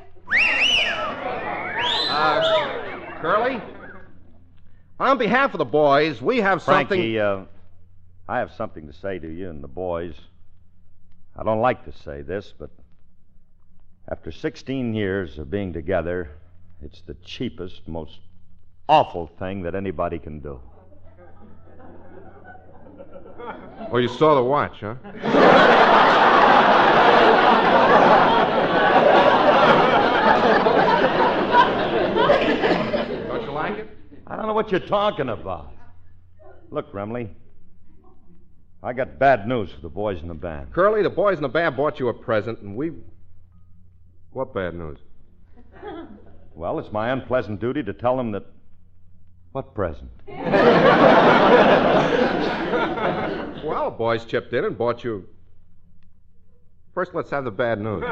Uh, 2.10 3.18
Curly? 3.18 3.62
On 5.00 5.16
behalf 5.16 5.54
of 5.54 5.58
the 5.58 5.64
boys, 5.64 6.20
we 6.20 6.42
have 6.42 6.60
something. 6.60 6.98
Frankie, 6.98 7.18
uh, 7.18 7.44
I 8.28 8.40
have 8.40 8.52
something 8.52 8.86
to 8.86 8.92
say 8.92 9.18
to 9.18 9.26
you 9.26 9.48
and 9.48 9.64
the 9.64 9.68
boys. 9.68 10.16
I 11.34 11.44
don't 11.44 11.62
like 11.62 11.86
to 11.86 11.92
say 12.02 12.20
this, 12.20 12.52
but 12.58 12.68
after 14.10 14.30
16 14.30 14.92
years 14.92 15.38
of 15.38 15.50
being 15.50 15.72
together, 15.72 16.30
it's 16.82 17.00
the 17.00 17.14
cheapest, 17.24 17.88
most 17.88 18.18
awful 18.86 19.28
thing 19.38 19.62
that 19.62 19.74
anybody 19.74 20.18
can 20.18 20.40
do. 20.40 20.60
Oh, 23.94 23.98
you 23.98 24.08
saw 24.08 24.34
the 24.34 24.42
watch, 24.42 24.78
huh? 24.80 24.94
Don't 33.28 33.42
you 33.44 33.52
like 33.52 33.78
it? 33.78 33.88
I 34.26 34.34
don't 34.34 34.48
know 34.48 34.52
what 34.52 34.72
you're 34.72 34.80
talking 34.80 35.28
about. 35.28 35.74
Look, 36.72 36.92
Remley, 36.92 37.28
I 38.82 38.94
got 38.94 39.20
bad 39.20 39.46
news 39.46 39.70
for 39.70 39.82
the 39.82 39.88
boys 39.88 40.20
in 40.20 40.26
the 40.26 40.34
band. 40.34 40.72
Curly, 40.72 41.04
the 41.04 41.10
boys 41.10 41.36
in 41.36 41.42
the 41.42 41.48
band 41.48 41.76
bought 41.76 42.00
you 42.00 42.08
a 42.08 42.12
present, 42.12 42.62
and 42.62 42.74
we. 42.74 42.90
What 44.32 44.52
bad 44.52 44.74
news? 44.74 44.98
Well, 46.56 46.80
it's 46.80 46.90
my 46.90 47.10
unpleasant 47.10 47.60
duty 47.60 47.84
to 47.84 47.92
tell 47.92 48.16
them 48.16 48.32
that. 48.32 48.42
What 49.52 49.72
present? 49.72 50.10
Well, 53.84 53.90
boys 53.90 54.24
chipped 54.24 54.54
in 54.54 54.64
and 54.64 54.78
bought 54.78 55.04
you. 55.04 55.28
First, 56.94 57.14
let's 57.14 57.28
have 57.28 57.44
the 57.44 57.50
bad 57.50 57.82
news. 57.82 58.02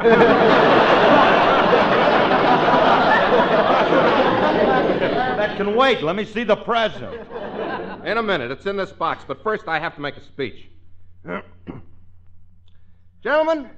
That 5.33 5.57
can 5.57 5.75
wait. 5.75 6.03
Let 6.03 6.15
me 6.15 6.25
see 6.25 6.43
the 6.43 6.55
present. 6.55 7.11
In 8.05 8.19
a 8.19 8.23
minute. 8.23 8.51
It's 8.51 8.67
in 8.67 8.77
this 8.77 8.91
box. 8.91 9.23
But 9.27 9.41
first, 9.41 9.67
I 9.67 9.79
have 9.79 9.95
to 9.95 10.01
make 10.01 10.15
a 10.15 10.21
speech. 10.21 10.69
Gentlemen, 13.23 13.71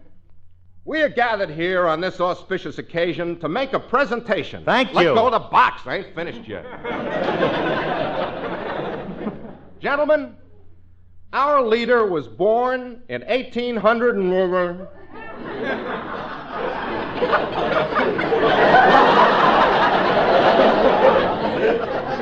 we 0.83 1.01
are 1.01 1.09
gathered 1.09 1.49
here 1.49 1.87
on 1.87 2.01
this 2.01 2.19
auspicious 2.19 2.77
occasion 2.77 3.39
to 3.39 3.47
make 3.47 3.71
a 3.71 3.79
presentation. 3.79 4.65
Thank 4.65 4.89
you. 4.89 4.95
Let 4.95 5.15
go 5.15 5.27
of 5.27 5.31
the 5.31 5.39
box. 5.39 5.83
I 5.85 5.99
ain't 5.99 6.13
finished 6.13 6.45
yet. 6.47 6.65
Gentlemen, 9.79 10.35
our 11.35 11.61
leader 11.61 12.07
was 12.07 12.29
born 12.29 13.01
in 13.09 13.21
1800 13.23 14.15
and... 14.15 14.33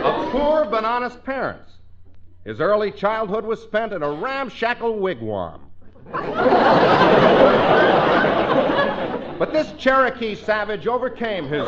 of 0.03 0.31
poor 0.31 0.65
but 0.65 0.83
honest 0.83 1.23
parents. 1.23 1.73
His 2.43 2.59
early 2.59 2.91
childhood 2.91 3.45
was 3.45 3.61
spent 3.61 3.93
in 3.93 4.01
a 4.01 4.09
ramshackle 4.09 4.95
wigwam. 4.95 5.59
but 9.37 9.53
this 9.53 9.71
Cherokee 9.77 10.33
savage 10.33 10.87
overcame 10.87 11.43
his 11.47 11.67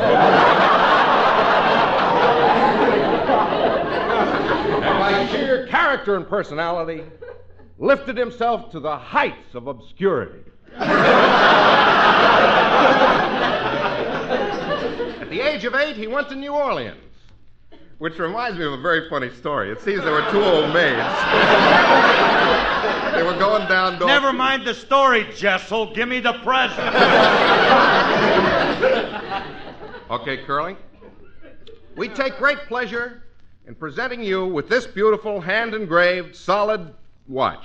and 4.82 4.98
by 4.98 5.28
sheer 5.30 5.68
character 5.68 6.16
and 6.16 6.28
personality 6.28 7.04
lifted 7.78 8.16
himself 8.16 8.70
to 8.72 8.80
the 8.80 8.96
heights 8.96 9.54
of 9.54 9.66
obscurity. 9.66 10.40
At 15.20 15.30
the 15.30 15.40
age 15.40 15.64
of 15.64 15.74
eight, 15.74 15.96
he 15.96 16.06
went 16.06 16.28
to 16.30 16.34
New 16.34 16.52
Orleans. 16.52 16.96
Which 17.98 18.18
reminds 18.18 18.58
me 18.58 18.64
of 18.66 18.74
a 18.74 18.80
very 18.82 19.08
funny 19.08 19.30
story. 19.30 19.70
It 19.70 19.80
seems 19.80 20.02
there 20.02 20.12
were 20.12 20.30
two 20.30 20.42
old 20.44 20.72
maids. 20.74 20.98
they 23.14 23.22
were 23.22 23.38
going 23.38 23.66
down. 23.68 23.98
Dor- 23.98 24.06
Never 24.06 24.34
mind 24.34 24.66
the 24.66 24.74
story, 24.74 25.26
Jessel. 25.34 25.94
Give 25.94 26.06
me 26.06 26.20
the 26.20 26.34
present. 26.44 26.94
Okay, 30.10 30.44
Curly. 30.44 30.76
We 31.96 32.08
take 32.08 32.36
great 32.36 32.58
pleasure 32.68 33.22
in 33.66 33.74
presenting 33.74 34.22
you 34.22 34.44
with 34.46 34.68
this 34.68 34.86
beautiful 34.86 35.40
hand 35.40 35.72
engraved 35.74 36.36
solid 36.36 36.92
watch. 37.28 37.64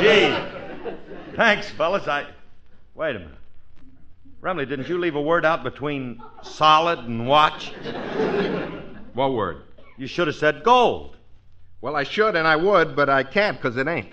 Gee. 0.00 0.34
Thanks, 1.36 1.70
fellas. 1.70 2.06
I. 2.06 2.26
Wait 2.94 3.16
a 3.16 3.18
minute. 3.18 3.34
Remley, 4.42 4.68
didn't 4.68 4.88
you 4.88 4.98
leave 4.98 5.16
a 5.16 5.20
word 5.20 5.44
out 5.44 5.64
between 5.64 6.22
solid 6.42 7.00
and 7.00 7.26
watch? 7.26 7.72
What 9.14 9.32
word? 9.32 9.62
You 9.96 10.06
should 10.06 10.26
have 10.28 10.36
said 10.36 10.62
gold. 10.62 11.16
Well, 11.80 11.96
I 11.96 12.04
should 12.04 12.36
and 12.36 12.46
I 12.46 12.56
would, 12.56 12.94
but 12.94 13.08
I 13.08 13.22
can't 13.22 13.56
because 13.56 13.76
it 13.76 13.88
ain't. 13.88 14.12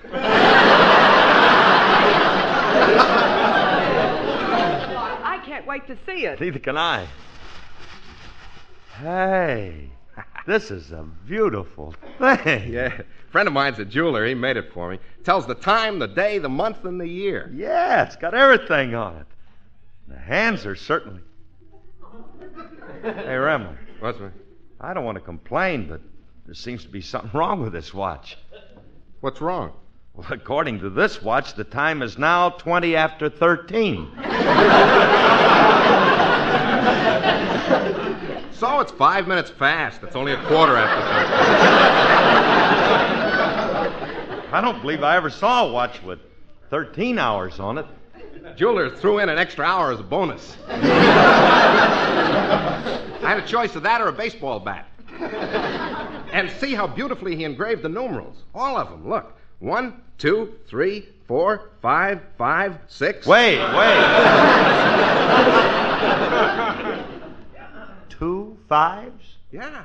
I 5.23 5.41
can't 5.45 5.65
wait 5.65 5.87
to 5.87 5.97
see 6.05 6.25
it. 6.25 6.39
Neither 6.39 6.59
can 6.59 6.77
I. 6.77 7.07
Hey, 8.99 9.89
this 10.45 10.69
is 10.69 10.91
a 10.91 11.03
beautiful 11.25 11.95
thing. 12.19 12.67
Yeah. 12.71 13.01
A 13.01 13.31
friend 13.31 13.47
of 13.47 13.53
mine's 13.53 13.79
a 13.79 13.85
jeweler. 13.85 14.27
He 14.27 14.35
made 14.35 14.57
it 14.57 14.71
for 14.71 14.91
me. 14.91 14.99
Tells 15.23 15.47
the 15.47 15.55
time, 15.55 15.97
the 15.97 16.07
day, 16.07 16.37
the 16.37 16.49
month, 16.49 16.85
and 16.85 17.01
the 17.01 17.07
year. 17.07 17.49
Yeah, 17.51 18.03
it's 18.03 18.15
got 18.15 18.35
everything 18.35 18.93
on 18.93 19.17
it. 19.17 19.25
The 20.07 20.19
hands 20.19 20.67
are 20.67 20.75
certainly. 20.75 21.21
Hey, 23.01 23.09
Remley, 23.11 23.75
What's 23.99 24.19
my, 24.19 24.29
I 24.79 24.93
don't 24.93 25.05
want 25.05 25.17
to 25.17 25.23
complain, 25.23 25.87
but 25.87 26.01
there 26.45 26.53
seems 26.53 26.83
to 26.83 26.89
be 26.89 27.01
something 27.01 27.31
wrong 27.33 27.61
with 27.61 27.73
this 27.73 27.93
watch. 27.93 28.37
What's 29.21 29.41
wrong? 29.41 29.73
Well, 30.13 30.27
according 30.29 30.81
to 30.81 30.91
this 30.91 31.23
watch, 31.23 31.55
the 31.55 31.63
time 31.63 32.03
is 32.03 32.19
now 32.19 32.51
20 32.51 32.95
after 32.95 33.29
13. 33.29 34.11
So 38.63 38.79
it's 38.79 38.93
five 38.93 39.27
minutes 39.27 39.49
fast. 39.49 40.03
It's 40.03 40.15
only 40.15 40.31
a 40.31 40.41
quarter 40.45 40.77
after 40.77 41.01
I 44.55 44.61
don't 44.61 44.79
believe 44.79 45.03
I 45.03 45.17
ever 45.17 45.29
saw 45.29 45.67
a 45.67 45.71
watch 45.73 46.01
with 46.01 46.19
13 46.69 47.19
hours 47.19 47.59
on 47.59 47.77
it. 47.79 47.85
Jeweler 48.55 48.89
threw 48.89 49.19
in 49.19 49.27
an 49.27 49.37
extra 49.37 49.65
hour 49.65 49.91
as 49.91 49.99
a 49.99 50.03
bonus. 50.03 50.55
I 50.69 50.79
had 53.19 53.39
a 53.39 53.45
choice 53.45 53.75
of 53.75 53.83
that 53.83 53.99
or 53.99 54.07
a 54.07 54.13
baseball 54.13 54.61
bat. 54.61 54.87
And 56.31 56.49
see 56.51 56.73
how 56.73 56.87
beautifully 56.87 57.35
he 57.35 57.43
engraved 57.43 57.81
the 57.81 57.89
numerals. 57.89 58.37
All 58.55 58.77
of 58.77 58.89
them. 58.89 59.09
Look. 59.09 59.37
One, 59.59 60.01
two, 60.17 60.53
three, 60.67 61.09
four, 61.27 61.71
five, 61.81 62.21
five, 62.37 62.77
six. 62.87 63.27
Wait, 63.27 63.59
wait. 63.59 64.03
Two 68.63 68.67
fives? 68.69 69.35
Yeah. 69.51 69.83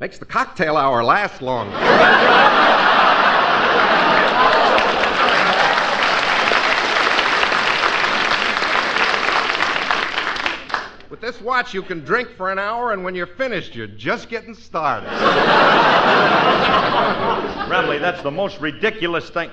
Makes 0.00 0.18
the 0.18 0.24
cocktail 0.24 0.76
hour 0.76 1.04
last 1.04 1.42
longer. 1.42 1.76
With 11.10 11.20
this 11.20 11.40
watch, 11.40 11.72
you 11.74 11.82
can 11.82 12.00
drink 12.00 12.30
for 12.36 12.50
an 12.50 12.58
hour, 12.58 12.92
and 12.92 13.04
when 13.04 13.14
you're 13.14 13.26
finished, 13.26 13.74
you're 13.74 13.86
just 13.86 14.28
getting 14.28 14.54
started. 14.54 15.08
Remley, 17.68 18.00
that's 18.00 18.22
the 18.22 18.30
most 18.30 18.60
ridiculous 18.60 19.28
thing. 19.30 19.50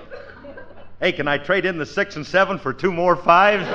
Hey, 1.00 1.12
can 1.12 1.28
I 1.28 1.38
trade 1.38 1.66
in 1.66 1.78
the 1.78 1.86
six 1.86 2.16
and 2.16 2.26
seven 2.26 2.58
for 2.58 2.74
two 2.74 2.92
more 2.94 3.16
fives? 3.18 3.66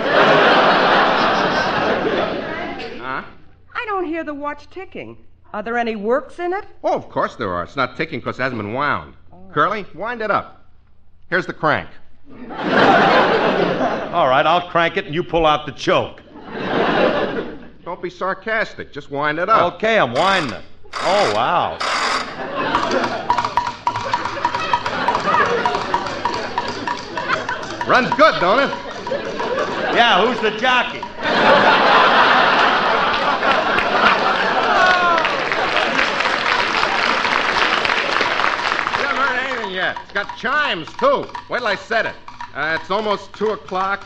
Huh? 3.88 3.94
I 3.94 4.00
don't 4.00 4.08
hear 4.08 4.24
the 4.24 4.34
watch 4.34 4.68
ticking. 4.70 5.16
Are 5.52 5.62
there 5.62 5.78
any 5.78 5.96
works 5.96 6.38
in 6.38 6.52
it? 6.52 6.64
Oh, 6.84 6.94
of 6.94 7.08
course 7.08 7.36
there 7.36 7.50
are. 7.52 7.62
It's 7.62 7.76
not 7.76 7.96
ticking 7.96 8.20
because 8.20 8.38
it 8.38 8.42
hasn't 8.42 8.60
been 8.60 8.74
wound. 8.74 9.14
Oh. 9.32 9.36
Curly, 9.52 9.86
wind 9.94 10.20
it 10.20 10.30
up. 10.30 10.66
Here's 11.30 11.46
the 11.46 11.54
crank. 11.54 11.88
All 12.30 14.28
right, 14.28 14.44
I'll 14.44 14.68
crank 14.68 14.96
it 14.96 15.06
and 15.06 15.14
you 15.14 15.22
pull 15.22 15.46
out 15.46 15.64
the 15.64 15.72
choke. 15.72 16.22
Don't 17.84 18.02
be 18.02 18.10
sarcastic. 18.10 18.92
Just 18.92 19.10
wind 19.10 19.38
it 19.38 19.48
up. 19.48 19.74
Okay, 19.74 19.98
I'm 19.98 20.12
winding 20.12 20.52
it. 20.52 20.64
Oh, 20.94 21.32
wow. 21.34 21.78
Runs 27.88 28.10
good, 28.16 28.38
don't 28.38 28.58
it? 28.58 28.70
Yeah, 29.96 30.26
who's 30.26 30.38
the 30.42 30.50
jockey? 30.58 30.98
You 38.98 39.04
haven't 39.06 39.22
heard 39.22 39.38
anything 39.38 39.70
yet. 39.70 39.96
It's 40.04 40.07
got 40.24 40.36
chimes, 40.36 40.88
too. 40.94 41.24
Wait 41.48 41.58
till 41.58 41.66
I 41.68 41.76
set 41.76 42.04
it. 42.04 42.14
Uh, 42.52 42.76
it's 42.80 42.90
almost 42.90 43.32
2 43.34 43.50
o'clock. 43.50 44.04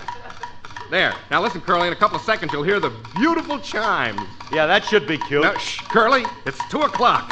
There. 0.90 1.14
Now 1.30 1.40
listen, 1.40 1.62
Curly, 1.62 1.86
in 1.86 1.94
a 1.94 1.96
couple 1.96 2.18
of 2.18 2.22
seconds 2.22 2.52
you'll 2.52 2.64
hear 2.64 2.78
the 2.78 2.92
beautiful 3.16 3.58
chimes. 3.58 4.20
Yeah, 4.52 4.66
that 4.66 4.84
should 4.84 5.06
be 5.06 5.16
cute. 5.16 5.42
Now, 5.42 5.56
shh, 5.56 5.80
Curly, 5.88 6.26
it's 6.44 6.58
2 6.68 6.82
o'clock. 6.82 7.30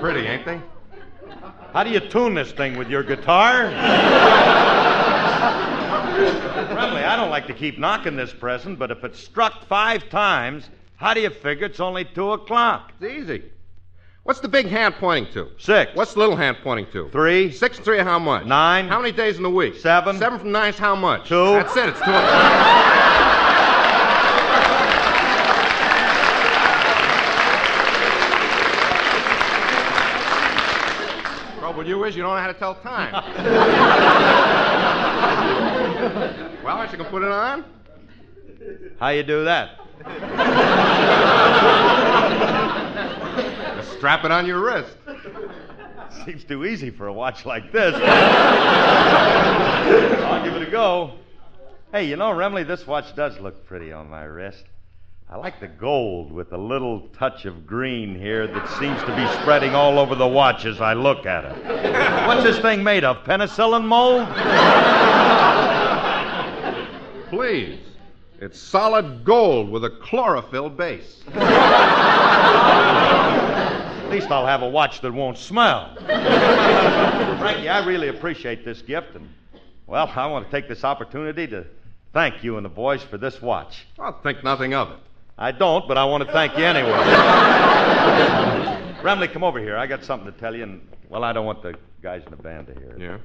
Pretty, 0.00 0.26
ain't 0.26 0.46
they? 0.46 0.62
How 1.74 1.84
do 1.84 1.90
you 1.90 2.00
tune 2.00 2.32
this 2.32 2.52
thing 2.52 2.78
with 2.78 2.88
your 2.88 3.02
guitar? 3.02 3.70
I 7.06 7.16
don't 7.16 7.30
like 7.30 7.46
to 7.46 7.54
keep 7.54 7.78
knocking 7.78 8.16
this 8.16 8.32
present, 8.32 8.78
but 8.78 8.90
if 8.90 9.04
it's 9.04 9.18
struck 9.18 9.64
five 9.66 10.08
times, 10.08 10.68
how 10.96 11.14
do 11.14 11.20
you 11.20 11.30
figure 11.30 11.66
it's 11.66 11.78
only 11.78 12.04
two 12.04 12.32
o'clock? 12.32 12.92
It's 13.00 13.14
easy. 13.14 13.44
What's 14.24 14.40
the 14.40 14.48
big 14.48 14.66
hand 14.66 14.96
pointing 14.96 15.32
to? 15.34 15.48
Six. 15.56 15.94
What's 15.94 16.14
the 16.14 16.18
little 16.18 16.34
hand 16.34 16.56
pointing 16.64 16.90
to? 16.92 17.08
Three. 17.10 17.52
Six 17.52 17.76
and 17.76 17.84
three, 17.84 17.98
how 17.98 18.18
much? 18.18 18.44
Nine. 18.44 18.88
How 18.88 19.00
many 19.00 19.12
days 19.12 19.36
in 19.36 19.44
the 19.44 19.50
week? 19.50 19.76
Seven. 19.76 20.18
Seven 20.18 20.40
from 20.40 20.50
nine's 20.50 20.78
how 20.78 20.96
much? 20.96 21.28
Two. 21.28 21.52
That's 21.52 21.76
it. 21.76 21.90
It's 21.90 21.98
two 21.98 22.10
o'clock. 22.10 22.16
Trouble 31.60 31.78
with 31.78 31.86
you 31.86 32.02
is 32.04 32.16
you 32.16 32.22
don't 32.22 32.34
know 32.34 32.42
how 32.42 32.48
to 32.48 32.54
tell 32.54 32.74
time. 32.74 34.62
well, 36.64 36.76
aren't 36.76 36.92
you 36.92 36.98
gonna 36.98 37.10
put 37.10 37.24
it 37.24 37.32
on? 37.32 37.64
How 39.00 39.08
you 39.08 39.24
do 39.24 39.44
that? 39.44 39.80
Just 43.76 43.92
strap 43.94 44.24
it 44.24 44.30
on 44.30 44.46
your 44.46 44.60
wrist. 44.60 44.96
Seems 46.24 46.44
too 46.44 46.64
easy 46.64 46.90
for 46.90 47.08
a 47.08 47.12
watch 47.12 47.44
like 47.44 47.72
this. 47.72 47.94
I'll 50.24 50.44
give 50.44 50.54
it 50.54 50.68
a 50.68 50.70
go. 50.70 51.14
Hey, 51.90 52.04
you 52.04 52.14
know, 52.16 52.30
Remley, 52.30 52.64
this 52.64 52.86
watch 52.86 53.16
does 53.16 53.40
look 53.40 53.66
pretty 53.66 53.92
on 53.92 54.08
my 54.08 54.22
wrist. 54.22 54.64
I 55.28 55.36
like 55.36 55.58
the 55.58 55.66
gold 55.66 56.30
with 56.30 56.52
a 56.52 56.56
little 56.56 57.08
touch 57.18 57.46
of 57.46 57.66
green 57.66 58.14
here 58.16 58.46
that 58.46 58.68
seems 58.78 59.00
to 59.00 59.16
be 59.16 59.26
spreading 59.42 59.74
all 59.74 59.98
over 59.98 60.14
the 60.14 60.28
watch 60.28 60.64
as 60.66 60.80
I 60.80 60.92
look 60.92 61.26
at 61.26 61.44
it. 61.44 62.28
What's 62.28 62.44
this 62.44 62.60
thing 62.60 62.84
made 62.84 63.02
of? 63.02 63.24
Penicillin 63.24 63.84
mold? 63.84 64.28
Please. 67.28 67.80
It's 68.38 68.58
solid 68.58 69.24
gold 69.24 69.70
with 69.70 69.84
a 69.84 69.90
chlorophyll 69.90 70.68
base. 70.68 71.22
At 74.06 74.10
least 74.10 74.30
I'll 74.30 74.46
have 74.46 74.62
a 74.62 74.68
watch 74.68 75.00
that 75.00 75.12
won't 75.12 75.38
smell. 75.38 75.96
Frankie, 75.96 77.68
I 77.68 77.84
really 77.86 78.08
appreciate 78.08 78.64
this 78.64 78.82
gift, 78.82 79.14
and, 79.16 79.28
well, 79.86 80.12
I 80.14 80.26
want 80.26 80.44
to 80.44 80.50
take 80.50 80.68
this 80.68 80.84
opportunity 80.84 81.46
to 81.48 81.66
thank 82.12 82.44
you 82.44 82.56
and 82.56 82.64
the 82.64 82.70
boys 82.70 83.02
for 83.02 83.16
this 83.18 83.40
watch. 83.40 83.86
I'll 83.98 84.20
think 84.20 84.44
nothing 84.44 84.74
of 84.74 84.90
it. 84.90 84.98
I 85.38 85.52
don't, 85.52 85.88
but 85.88 85.98
I 85.98 86.04
want 86.04 86.24
to 86.26 86.32
thank 86.32 86.56
you 86.56 86.64
anyway. 86.64 86.92
Remley, 89.02 89.32
come 89.32 89.44
over 89.44 89.58
here. 89.58 89.76
I 89.76 89.86
got 89.86 90.04
something 90.04 90.30
to 90.32 90.38
tell 90.38 90.54
you, 90.54 90.62
and, 90.62 90.86
well, 91.08 91.24
I 91.24 91.32
don't 91.32 91.46
want 91.46 91.62
the 91.62 91.74
guys 92.02 92.22
in 92.24 92.30
the 92.30 92.36
band 92.36 92.66
to 92.68 92.74
hear 92.74 92.90
it. 92.90 93.00
Yeah? 93.00 93.18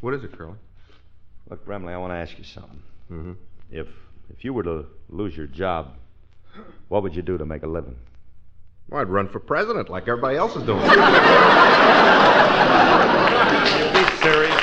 What 0.00 0.14
is 0.14 0.22
it, 0.24 0.32
Curly? 0.36 0.56
Look, 1.50 1.66
Remley, 1.66 1.92
I 1.92 1.98
want 1.98 2.12
to 2.12 2.16
ask 2.16 2.38
you 2.38 2.44
something. 2.44 2.82
Mm-hmm. 3.10 3.32
If 3.70 3.88
if 4.30 4.44
you 4.44 4.52
were 4.52 4.62
to 4.62 4.86
lose 5.10 5.36
your 5.36 5.46
job, 5.46 5.92
what 6.88 7.02
would 7.02 7.14
you 7.14 7.22
do 7.22 7.36
to 7.36 7.44
make 7.44 7.62
a 7.62 7.66
living? 7.66 7.96
Well, 8.88 9.00
I'd 9.00 9.08
run 9.08 9.28
for 9.28 9.40
president 9.40 9.90
like 9.90 10.08
everybody 10.08 10.36
else 10.36 10.56
is 10.56 10.62
doing. 10.62 10.80
Be 10.80 10.86
serious. 14.22 14.54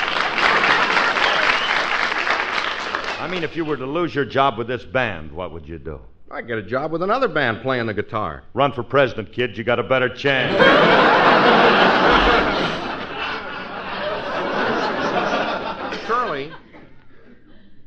I 3.20 3.28
mean, 3.30 3.44
if 3.44 3.56
you 3.56 3.66
were 3.66 3.78
to 3.78 3.86
lose 3.86 4.16
your 4.16 4.26
job 4.26 4.58
with 4.58 4.68
this 4.68 4.84
band, 4.84 5.32
what 5.32 5.52
would 5.52 5.68
you 5.68 5.78
do? 5.78 6.00
I'd 6.32 6.48
get 6.48 6.58
a 6.58 6.64
job 6.64 6.92
with 6.92 7.04
another 7.04 7.28
band 7.28 7.62
playing 7.62 7.86
the 7.88 7.94
guitar. 7.94 8.44
Run 8.54 8.72
for 8.72 8.84
president, 8.84 9.32
kid. 9.34 9.58
You 9.58 9.64
got 9.64 9.80
a 9.80 9.84
better 9.84 10.10
chance. 10.10 10.58
Curly, 16.08 16.52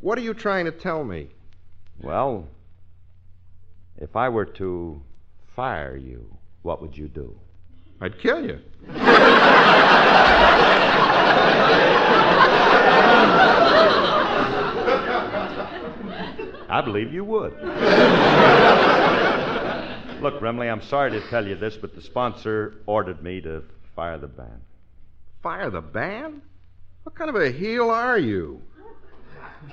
what 0.04 0.18
are 0.18 0.20
you 0.20 0.34
trying 0.34 0.66
to 0.66 0.70
tell 0.70 1.02
me? 1.02 1.28
well, 2.02 2.46
if 3.96 4.14
I 4.14 4.28
were 4.28 4.44
to 4.44 5.00
fire 5.56 5.96
you, 5.96 6.36
what 6.60 6.82
would 6.82 6.94
you 6.94 7.08
do? 7.08 7.34
I'd 8.02 8.18
kill 8.18 8.44
you. 8.44 8.60
I 16.68 16.82
believe 16.84 17.10
you 17.10 17.24
would. 17.24 17.54
Look, 20.20 20.38
Remley, 20.42 20.70
I'm 20.70 20.82
sorry 20.82 21.12
to 21.12 21.20
tell 21.28 21.46
you 21.46 21.54
this, 21.54 21.78
but 21.78 21.94
the 21.94 22.02
sponsor 22.02 22.74
ordered 22.84 23.22
me 23.22 23.40
to 23.40 23.62
fire 23.96 24.18
the 24.18 24.26
band. 24.26 24.60
Fire 25.42 25.70
the 25.70 25.80
band? 25.80 26.42
What 27.04 27.14
kind 27.14 27.30
of 27.30 27.36
a 27.36 27.50
heel 27.50 27.88
are 27.88 28.18
you? 28.18 28.60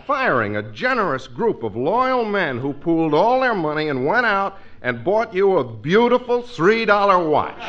Firing 0.05 0.57
a 0.57 0.71
generous 0.71 1.27
group 1.27 1.63
of 1.63 1.75
loyal 1.75 2.25
men 2.25 2.59
who 2.59 2.73
pooled 2.73 3.13
all 3.13 3.41
their 3.41 3.55
money 3.55 3.89
and 3.89 4.05
went 4.05 4.25
out 4.25 4.57
and 4.81 5.03
bought 5.03 5.33
you 5.33 5.57
a 5.57 5.63
beautiful 5.63 6.43
$3 6.43 7.29
watch. 7.29 7.61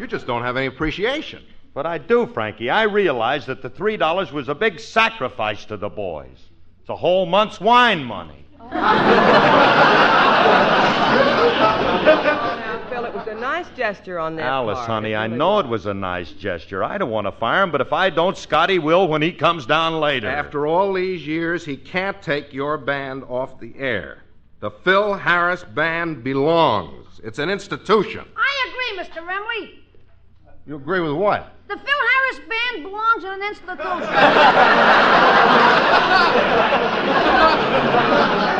you 0.00 0.06
just 0.06 0.26
don't 0.26 0.42
have 0.42 0.56
any 0.56 0.66
appreciation. 0.66 1.42
But 1.74 1.86
I 1.86 1.98
do, 1.98 2.26
Frankie. 2.26 2.70
I 2.70 2.84
realize 2.84 3.46
that 3.46 3.62
the 3.62 3.70
$3 3.70 4.32
was 4.32 4.48
a 4.48 4.54
big 4.54 4.80
sacrifice 4.80 5.64
to 5.66 5.76
the 5.76 5.88
boys. 5.88 6.38
It's 6.80 6.88
a 6.88 6.96
whole 6.96 7.26
month's 7.26 7.60
wine 7.60 8.02
money. 8.02 8.44
Now, 8.58 8.70
Phil, 12.90 13.04
it 13.04 13.14
was 13.14 13.26
a 13.26 13.34
nice 13.62 13.76
gesture 13.76 14.18
on 14.18 14.36
their 14.36 14.46
Alice, 14.46 14.76
part. 14.76 14.88
honey, 14.88 15.14
I 15.14 15.26
know 15.26 15.58
it 15.58 15.66
was 15.66 15.84
a 15.86 15.92
nice 15.94 16.30
gesture. 16.32 16.82
I 16.82 16.96
don't 16.98 17.10
want 17.10 17.26
to 17.26 17.32
fire 17.32 17.62
him, 17.62 17.70
but 17.70 17.80
if 17.80 17.92
I 17.92 18.10
don't, 18.10 18.36
Scotty 18.36 18.78
will 18.78 19.08
when 19.08 19.22
he 19.22 19.32
comes 19.32 19.66
down 19.66 20.00
later. 20.00 20.28
After 20.28 20.66
all 20.66 20.92
these 20.92 21.26
years, 21.26 21.64
he 21.64 21.76
can't 21.76 22.20
take 22.22 22.52
your 22.54 22.78
band 22.78 23.24
off 23.24 23.60
the 23.60 23.74
air. 23.76 24.22
The 24.60 24.70
Phil 24.70 25.14
Harris 25.14 25.64
Band 25.64 26.24
belongs. 26.24 27.20
It's 27.22 27.38
an 27.38 27.50
institution. 27.50 28.24
I 28.36 28.68
agree, 28.68 28.98
Mr. 29.04 29.22
Remley. 29.26 29.78
You 30.66 30.76
agree 30.76 31.00
with 31.00 31.12
what? 31.12 31.52
The 31.68 31.76
Phil 31.76 31.86
Harris 31.86 32.40
Band 32.48 32.82
belongs 32.84 33.24
in 33.24 33.30
an 33.30 33.42
institution. 33.42 33.86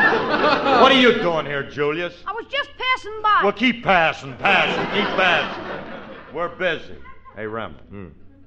What 0.81 0.90
are 0.92 1.00
you 1.00 1.14
doing 1.20 1.44
here, 1.44 1.62
Julius? 1.62 2.14
I 2.26 2.33
was 2.33 2.46
just 2.50 2.70
passing 2.79 3.20
by. 3.22 3.40
Well, 3.42 3.53
keep 3.53 3.85
passing, 3.85 4.35
passing, 4.38 4.85
keep 4.96 5.09
passing. 5.16 6.35
We're 6.35 6.48
busy. 6.57 6.96
Hey, 7.37 7.46
Rem, 7.46 7.76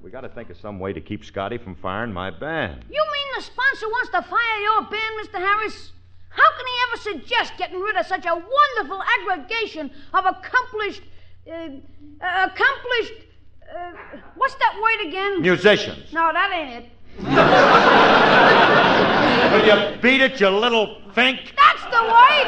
we 0.02 0.10
got 0.10 0.22
to 0.22 0.28
think 0.28 0.50
of 0.50 0.56
some 0.56 0.80
way 0.80 0.92
to 0.92 1.00
keep 1.00 1.24
Scotty 1.24 1.56
from 1.56 1.76
firing 1.76 2.12
my 2.12 2.30
band. 2.30 2.84
You 2.90 3.04
mean 3.12 3.26
the 3.36 3.42
sponsor 3.42 3.88
wants 3.88 4.10
to 4.10 4.22
fire 4.22 4.60
your 4.62 4.82
band, 4.82 5.14
Mr. 5.22 5.38
Harris? 5.38 5.92
How 6.30 6.50
can 6.56 6.66
he 6.66 6.72
ever 6.88 6.96
suggest 7.20 7.52
getting 7.56 7.78
rid 7.78 7.96
of 7.96 8.06
such 8.06 8.26
a 8.26 8.34
wonderful 8.34 9.00
aggregation 9.20 9.90
of 10.12 10.24
accomplished. 10.26 11.02
Uh, 11.46 11.52
uh, 12.20 12.48
accomplished. 12.50 13.26
Uh, 13.62 13.92
what's 14.34 14.54
that 14.56 14.80
word 14.82 15.08
again? 15.08 15.40
Musicians. 15.42 16.12
No, 16.12 16.32
that 16.32 16.52
ain't 16.52 16.84
it. 16.84 16.90
Will 19.54 19.66
you 19.66 19.96
beat 20.02 20.20
it, 20.20 20.40
you 20.40 20.48
little 20.48 21.00
fink? 21.12 21.54
That's 21.56 21.84
the 21.84 22.02
word! 22.02 22.46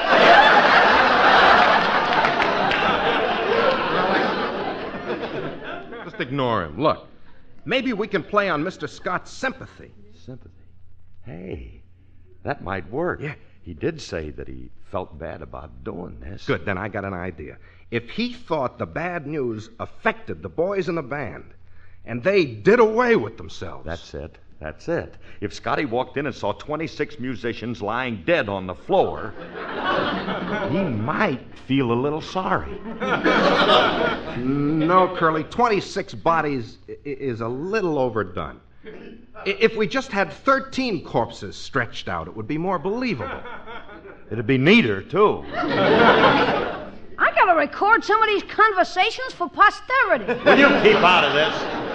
Just 6.05 6.21
ignore 6.21 6.65
him. 6.65 6.81
Look, 6.81 7.07
maybe 7.65 7.93
we 7.93 8.09
can 8.09 8.25
play 8.25 8.49
on 8.49 8.65
Mr. 8.65 8.89
Scott's 8.89 9.31
sympathy. 9.31 9.93
Sympathy. 10.17 10.51
Hey, 11.25 11.83
that 12.43 12.65
might 12.65 12.91
work. 12.91 13.21
Yeah. 13.21 13.37
He 13.63 13.73
did 13.73 14.01
say 14.01 14.31
that 14.31 14.49
he 14.49 14.71
felt 14.91 15.17
bad 15.17 15.43
about 15.43 15.85
doing 15.85 16.19
this. 16.19 16.45
Good, 16.45 16.65
then 16.65 16.77
I 16.77 16.89
got 16.89 17.05
an 17.05 17.15
idea. 17.15 17.59
If 17.93 18.11
he 18.11 18.33
thought 18.33 18.79
the 18.79 18.87
bad 18.87 19.29
news 19.29 19.71
affected 19.79 20.43
the 20.43 20.49
boys 20.49 20.89
in 20.89 20.97
the 20.97 21.03
band, 21.03 21.55
and 22.05 22.25
they 22.25 22.45
did 22.45 22.81
away 22.81 23.15
with 23.15 23.37
themselves. 23.37 23.87
That's 23.87 24.13
it. 24.13 24.39
That's 24.59 24.89
it. 24.89 25.15
If 25.43 25.53
Scotty 25.53 25.85
walked 25.85 26.17
in 26.17 26.25
and 26.27 26.35
saw 26.35 26.53
26 26.53 27.19
musicians 27.21 27.83
lying 27.83 28.23
dead 28.25 28.49
on 28.49 28.67
the 28.67 28.75
floor, 28.75 29.35
he 30.71 30.83
might 30.83 31.43
feel 31.67 31.93
a 31.93 31.95
little 31.95 32.23
sorry. 32.23 32.79
No, 34.39 35.15
Curly, 35.17 35.45
26 35.45 36.15
bodies 36.15 36.79
i- 36.89 36.93
i- 36.93 36.97
is 37.05 37.41
a 37.43 37.49
little 37.49 37.99
overdone. 37.99 38.61
I- 38.87 39.57
If 39.61 39.77
we 39.77 39.87
just 39.87 40.11
had 40.11 40.33
13 40.33 41.05
corpses 41.05 41.55
stretched 41.57 42.09
out, 42.09 42.27
it 42.27 42.35
would 42.37 42.47
be 42.49 42.59
more 42.59 42.79
believable. 42.79 43.41
It'd 44.31 44.47
be 44.47 44.59
neater, 44.59 45.03
too. 45.03 45.45
I 45.55 47.31
gotta 47.35 47.55
record 47.57 48.05
some 48.05 48.23
of 48.23 48.29
these 48.29 48.43
conversations 48.45 49.33
for 49.35 49.49
posterity. 49.51 50.25
Will 50.45 50.59
you 50.59 50.69
keep 50.83 51.03
out 51.03 51.25
of 51.25 51.33
this? 51.35 51.86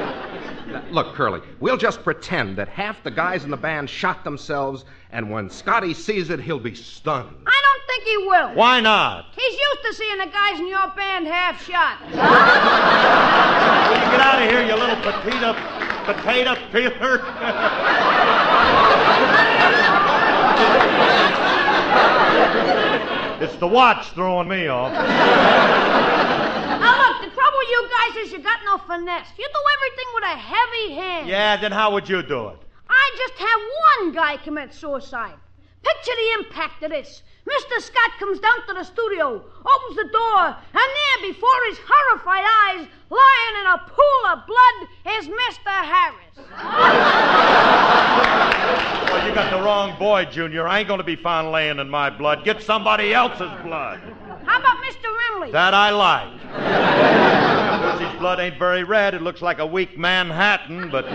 Look, 0.91 1.15
Curly, 1.15 1.41
we'll 1.59 1.77
just 1.77 2.03
pretend 2.03 2.57
that 2.57 2.67
half 2.67 3.03
the 3.03 3.11
guys 3.11 3.43
in 3.43 3.51
the 3.51 3.57
band 3.57 3.89
shot 3.89 4.23
themselves, 4.23 4.85
and 5.11 5.29
when 5.29 5.49
Scotty 5.49 5.93
sees 5.93 6.29
it, 6.29 6.39
he'll 6.39 6.59
be 6.59 6.75
stunned. 6.75 7.35
I 7.45 7.61
don't 7.63 7.83
think 7.87 8.03
he 8.03 8.17
will. 8.17 8.53
Why 8.55 8.79
not? 8.79 9.25
He's 9.35 9.53
used 9.53 9.81
to 9.85 9.93
seeing 9.93 10.17
the 10.19 10.27
guys 10.27 10.59
in 10.59 10.67
your 10.67 10.87
band 10.95 11.27
half 11.27 11.61
shot. 11.65 11.99
Will 13.91 13.97
you 13.97 14.03
get 14.11 14.21
out 14.21 14.41
of 14.41 14.49
here, 14.49 14.63
you 14.65 14.75
little 14.75 14.95
potato, 14.97 15.53
potato 16.05 16.55
peeler? 16.71 17.21
it's 23.41 23.55
the 23.57 23.67
watch 23.67 24.09
throwing 24.11 24.47
me 24.47 24.67
off. 24.67 24.93
Now 26.81 26.97
look, 26.97 27.21
the 27.21 27.29
trouble 27.35 27.57
with 27.57 27.69
you 27.69 27.89
guys 27.89 28.10
is 28.21 28.31
you 28.31 28.39
got 28.39 28.59
no 28.65 28.77
finesse. 28.77 29.27
You 29.37 29.47
do 29.47 29.61
everything 29.77 30.05
with 30.15 30.23
a 30.23 30.37
heavy 30.37 30.93
hand. 30.95 31.27
Yeah, 31.27 31.57
then 31.57 31.71
how 31.71 31.91
would 31.93 32.07
you 32.07 32.21
do 32.21 32.49
it? 32.49 32.57
I 32.89 33.15
just 33.17 33.33
had 33.39 33.57
one 34.05 34.13
guy 34.13 34.37
commit 34.37 34.73
suicide. 34.73 35.35
Picture 35.83 36.11
the 36.15 36.43
impact 36.43 36.83
of 36.83 36.91
this. 36.91 37.23
Mr. 37.49 37.81
Scott 37.81 38.11
comes 38.19 38.39
down 38.39 38.67
to 38.67 38.73
the 38.75 38.83
studio, 38.83 39.27
opens 39.33 39.95
the 39.95 40.07
door, 40.11 40.45
and 40.45 40.55
there 40.73 41.31
before 41.31 41.49
his 41.69 41.79
horrified 41.83 42.45
eyes, 42.45 42.87
lying 43.09 43.55
in 43.59 43.65
a 43.65 43.77
pool 43.87 44.25
of 44.31 44.45
blood, 44.45 44.87
is 45.17 45.27
Mr. 45.27 45.71
Harris. 45.71 46.37
Well, 49.11 49.27
you 49.27 49.33
got 49.33 49.49
the 49.49 49.63
wrong 49.63 49.97
boy, 49.97 50.25
Junior. 50.25 50.67
I 50.67 50.79
ain't 50.79 50.87
going 50.87 50.99
to 50.99 51.03
be 51.03 51.15
found 51.15 51.51
laying 51.51 51.79
in 51.79 51.89
my 51.89 52.11
blood. 52.11 52.45
Get 52.45 52.61
somebody 52.61 53.13
else's 53.13 53.51
blood. 53.63 53.99
How 54.45 54.59
about 54.59 54.77
Mr. 54.77 55.09
Remley? 55.09 55.51
That 55.51 55.73
I 55.73 55.89
like. 55.89 57.20
Lucy's 58.21 58.29
blood 58.35 58.39
ain't 58.39 58.59
very 58.59 58.83
red. 58.83 59.15
It 59.15 59.23
looks 59.23 59.41
like 59.41 59.57
a 59.57 59.65
weak 59.65 59.97
Manhattan, 59.97 60.91
but. 60.91 61.05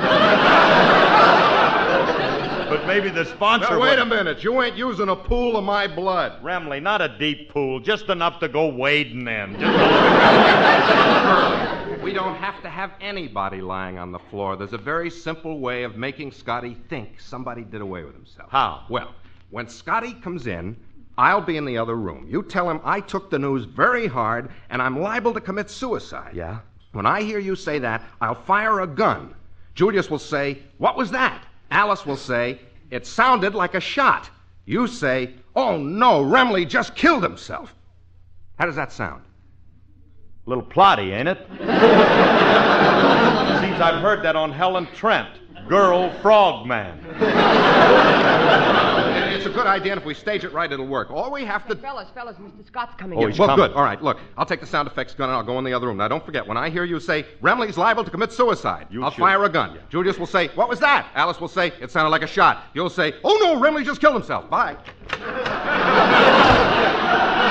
but 2.69 2.85
maybe 2.87 3.11
the 3.11 3.25
sponsor. 3.25 3.71
Now, 3.71 3.81
wait 3.81 3.91
would- 3.91 4.01
a 4.01 4.05
minute. 4.05 4.43
You 4.43 4.61
ain't 4.61 4.75
using 4.77 5.09
a 5.09 5.15
pool 5.15 5.57
of 5.57 5.63
my 5.63 5.87
blood. 5.87 6.43
Remley, 6.43 6.83
not 6.83 7.01
a 7.01 7.17
deep 7.17 7.49
pool, 7.51 7.79
just 7.79 8.09
enough 8.09 8.41
to 8.41 8.49
go 8.49 8.67
wading 8.67 9.29
in. 9.29 9.57
Just 9.61 9.63
We 12.03 12.13
don't 12.13 12.35
have 12.37 12.61
to 12.63 12.69
have 12.69 12.91
anybody 13.01 13.61
lying 13.61 13.99
on 13.99 14.11
the 14.11 14.19
floor. 14.19 14.57
There's 14.57 14.73
a 14.73 14.79
very 14.79 15.11
simple 15.11 15.61
way 15.61 15.85
of 15.85 15.97
making 15.97 16.33
Scotty 16.33 16.77
think 16.89 17.21
somebody 17.21 17.63
did 17.63 17.83
away 17.83 18.03
with 18.05 18.15
himself. 18.15 18.51
How? 18.51 18.85
Well, 18.89 19.15
when 19.51 19.69
Scotty 19.69 20.15
comes 20.15 20.49
in, 20.49 20.77
I'll 21.19 21.41
be 21.41 21.57
in 21.57 21.65
the 21.65 21.79
other 21.79 21.95
room. 21.95 22.27
You 22.29 22.43
tell 22.43 22.69
him 22.69 22.81
I 22.85 22.99
took 23.01 23.31
the 23.31 23.39
news 23.39 23.65
very 23.65 24.09
hard 24.09 24.51
and 24.71 24.83
I'm 24.83 24.99
liable 25.01 25.33
to 25.35 25.41
commit 25.41 25.71
suicide. 25.71 26.33
Yeah? 26.35 26.59
When 26.97 27.05
I 27.05 27.21
hear 27.21 27.39
you 27.39 27.57
say 27.57 27.79
that, 27.81 28.03
I'll 28.23 28.35
fire 28.35 28.81
a 28.81 28.87
gun. 28.87 29.35
Julius 29.75 30.09
will 30.09 30.19
say, 30.19 30.63
What 30.79 30.97
was 30.97 31.11
that? 31.11 31.45
Alice 31.71 32.07
will 32.07 32.17
say, 32.17 32.59
It 32.91 33.07
sounded 33.07 33.55
like 33.55 33.75
a 33.75 33.81
shot. 33.81 34.31
You 34.65 34.87
say, 34.87 35.35
Oh 35.55 35.77
no, 35.77 36.25
Remley 36.25 36.67
just 36.67 36.95
killed 36.95 37.23
himself. 37.23 37.75
How 38.59 38.65
does 38.65 38.77
that 38.77 38.93
sound? 38.93 39.23
A 40.47 40.49
little 40.49 40.65
plotty, 40.65 41.13
ain't 41.13 41.29
it? 41.29 41.47
Seems 43.61 43.79
I've 43.79 44.01
heard 44.01 44.23
that 44.25 44.35
on 44.35 44.51
Helen 44.51 44.89
Trent, 44.95 45.29
Girl 45.69 46.11
Frogman. 46.23 46.99
It's 49.57 49.63
a 49.63 49.65
good 49.65 49.71
idea, 49.71 49.93
and 49.93 50.01
if 50.01 50.05
we 50.07 50.13
stage 50.13 50.45
it 50.45 50.53
right, 50.53 50.71
it'll 50.71 50.87
work. 50.87 51.11
All 51.11 51.33
we 51.33 51.43
have 51.47 51.67
to. 51.69 51.75
Fellas, 51.77 52.09
fellas, 52.15 52.37
Mr. 52.37 52.67
Scott's 52.67 52.95
coming 52.99 53.19
Oh, 53.19 53.23
in. 53.23 53.31
he's 53.31 53.39
well, 53.39 53.49
coming. 53.49 53.69
good. 53.69 53.75
All 53.77 53.83
right, 53.83 54.03
look, 54.03 54.19
I'll 54.37 54.45
take 54.45 54.61
the 54.61 54.67
sound 54.67 54.87
effects 54.87 55.15
gun 55.15 55.31
and 55.31 55.37
I'll 55.39 55.43
go 55.43 55.57
in 55.59 55.65
the 55.65 55.73
other 55.73 55.87
room. 55.87 55.97
Now, 55.97 56.09
don't 56.09 56.23
forget, 56.27 56.47
when 56.47 56.59
I 56.59 56.69
hear 56.69 56.85
you 56.85 57.01
say, 57.01 57.25
Remley's 57.43 57.79
liable 57.79 58.05
to 58.05 58.11
commit 58.11 58.33
suicide, 58.33 58.87
You 58.91 59.03
I'll 59.03 59.11
shoot. 59.11 59.21
fire 59.21 59.43
a 59.45 59.49
gun. 59.49 59.79
Julius 59.89 60.19
will 60.19 60.27
say, 60.27 60.49
What 60.49 60.69
was 60.69 60.79
that? 60.81 61.07
Alice 61.15 61.41
will 61.41 61.49
say, 61.49 61.73
It 61.81 61.91
sounded 61.91 62.11
like 62.11 62.21
a 62.21 62.27
shot. 62.27 62.65
You'll 62.75 62.91
say, 62.91 63.15
Oh 63.25 63.39
no, 63.43 63.57
Remley 63.59 63.83
just 63.83 63.99
killed 64.03 64.13
himself. 64.13 64.51
Bye. 64.51 64.77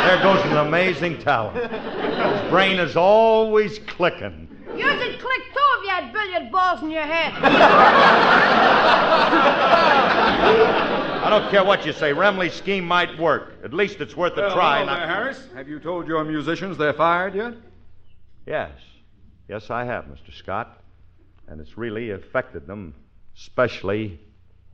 There 0.05 0.21
goes 0.21 0.39
an 0.45 0.57
amazing 0.57 1.17
talent. 1.17 1.57
His 1.71 2.49
brain 2.51 2.77
is 2.79 2.95
always 2.95 3.79
clicking. 3.79 4.47
You 4.77 4.87
should 4.87 5.19
click 5.19 5.41
too 5.53 5.69
if 5.77 5.83
you 5.83 5.89
had 5.89 6.13
billiard 6.13 6.51
balls 6.51 6.83
in 6.83 6.91
your 6.91 7.01
head. 7.01 7.33
I 11.25 11.29
don't 11.31 11.49
care 11.49 11.63
what 11.63 11.87
you 11.87 11.91
say. 11.91 12.11
Remley's 12.13 12.53
scheme 12.53 12.85
might 12.85 13.17
work. 13.17 13.53
At 13.63 13.73
least 13.73 13.99
it's 13.99 14.15
worth 14.15 14.33
a 14.33 14.51
try. 14.53 14.81
and 14.81 14.89
I- 14.91 15.07
Harris. 15.07 15.47
Have 15.55 15.67
you 15.67 15.79
told 15.79 16.07
your 16.07 16.23
musicians 16.23 16.77
they're 16.77 16.93
fired 16.93 17.33
yet? 17.33 17.55
Yes. 18.45 18.69
Yes, 19.49 19.71
I 19.71 19.85
have, 19.85 20.05
Mr. 20.05 20.31
Scott. 20.31 20.81
And 21.47 21.59
it's 21.59 21.79
really 21.79 22.11
affected 22.11 22.67
them, 22.67 22.93
especially 23.35 24.19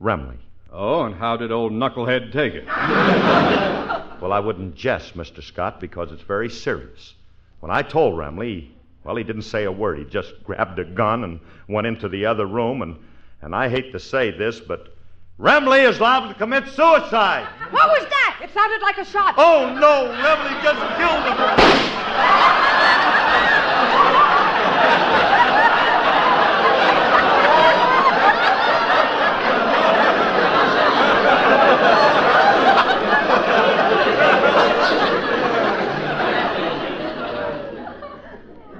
Remley. 0.00 0.36
Oh, 0.70 1.04
and 1.04 1.14
how 1.14 1.38
did 1.38 1.52
old 1.52 1.72
Knucklehead 1.72 2.32
take 2.32 2.52
it? 2.54 2.64
Well, 4.22 4.32
I 4.32 4.38
wouldn't 4.38 4.76
jest, 4.76 5.16
Mr. 5.16 5.42
Scott, 5.42 5.80
because 5.80 6.12
it's 6.12 6.22
very 6.22 6.48
serious. 6.48 7.14
When 7.58 7.72
I 7.72 7.82
told 7.82 8.14
Remley, 8.14 8.68
well, 9.02 9.16
he 9.16 9.24
didn't 9.24 9.42
say 9.42 9.64
a 9.64 9.72
word. 9.72 9.98
He 9.98 10.04
just 10.04 10.32
grabbed 10.44 10.78
a 10.78 10.84
gun 10.84 11.24
and 11.24 11.40
went 11.66 11.88
into 11.88 12.08
the 12.08 12.26
other 12.26 12.46
room. 12.46 12.82
And, 12.82 12.96
and 13.40 13.52
I 13.52 13.68
hate 13.68 13.90
to 13.90 13.98
say 13.98 14.30
this, 14.30 14.60
but 14.60 14.94
Remley 15.38 15.88
is 15.88 15.98
liable 15.98 16.28
to 16.28 16.34
commit 16.34 16.68
suicide. 16.68 17.48
What 17.70 17.88
was 17.88 18.04
that? 18.08 18.40
It 18.42 18.50
sounded 18.52 18.82
like 18.82 18.98
a 18.98 19.04
shot. 19.04 19.34
Oh, 19.38 19.74
no, 19.74 20.12
Remley 20.12 20.62
just 20.62 20.78
killed 20.98 21.24
him. 21.24 21.72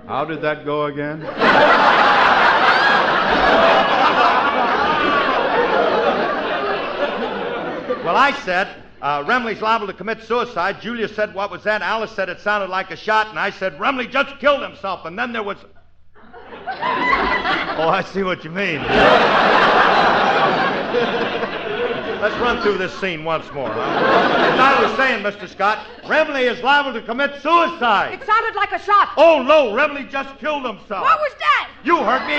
How 0.06 0.26
did 0.26 0.42
that 0.42 0.66
go 0.66 0.84
again? 0.84 1.22
I 8.22 8.30
said, 8.44 8.68
uh, 9.00 9.24
Remley's 9.24 9.61
liable 9.61 9.88
to 9.88 9.92
commit 9.92 10.22
suicide. 10.22 10.80
Julia 10.80 11.08
said, 11.08 11.35
what 11.35 11.50
was 11.50 11.64
that? 11.64 11.82
Alice 11.82 12.12
said 12.12 12.28
it 12.28 12.38
sounded 12.38 12.70
like 12.70 12.92
a 12.92 12.96
shot. 12.96 13.26
And 13.26 13.37
I 13.37 13.50
said, 13.50 13.76
Remley 13.78 14.08
just 14.08 14.38
killed 14.38 14.62
himself. 14.62 15.04
And 15.06 15.18
then 15.18 15.32
there 15.32 15.42
was. 15.42 15.56
oh, 16.14 17.88
I 17.88 18.04
see 18.12 18.22
what 18.22 18.44
you 18.44 18.50
mean. 18.50 18.80
Let's 22.22 22.37
run 22.37 22.62
through 22.62 22.78
this 22.78 22.96
scene 23.00 23.24
once 23.24 23.52
more. 23.52 23.68
Huh? 23.68 23.80
As 23.80 24.61
I 24.61 24.80
was 24.80 24.96
saying, 24.96 25.24
Mr. 25.24 25.48
Scott, 25.48 25.85
Remley 26.04 26.48
is 26.48 26.62
liable 26.62 26.92
to 26.92 27.02
commit 27.02 27.32
suicide. 27.42 28.14
It 28.14 28.24
sounded 28.24 28.54
like 28.54 28.70
a 28.70 28.78
shot. 28.78 29.14
Oh, 29.16 29.42
no, 29.42 29.72
Remley 29.72 30.08
just 30.08 30.38
killed 30.38 30.64
himself. 30.64 31.02
What 31.02 31.18
was 31.18 31.32
that? 31.40 31.70
You 31.82 31.96
heard 31.96 32.24
me. 32.28 32.37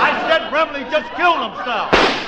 I 0.00 0.16
said 0.30 0.50
Remley 0.50 0.90
just 0.90 1.12
killed 1.14 1.52
himself. 1.52 2.27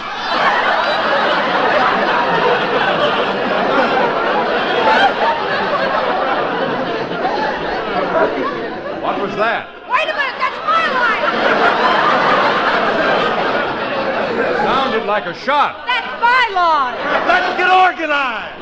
What 9.02 9.16
was 9.20 9.34
that? 9.36 9.68
Wait 9.88 10.04
a 10.04 10.14
minute, 10.14 10.38
that's 10.38 10.58
my 10.66 10.84
line. 10.94 11.22
Sounded 14.64 15.04
like 15.06 15.26
a 15.26 15.34
shot. 15.34 15.86
That's 15.86 16.20
my 16.20 16.48
line. 16.54 16.96
Let's 17.26 17.56
get 17.56 17.70
organized. 17.70 18.60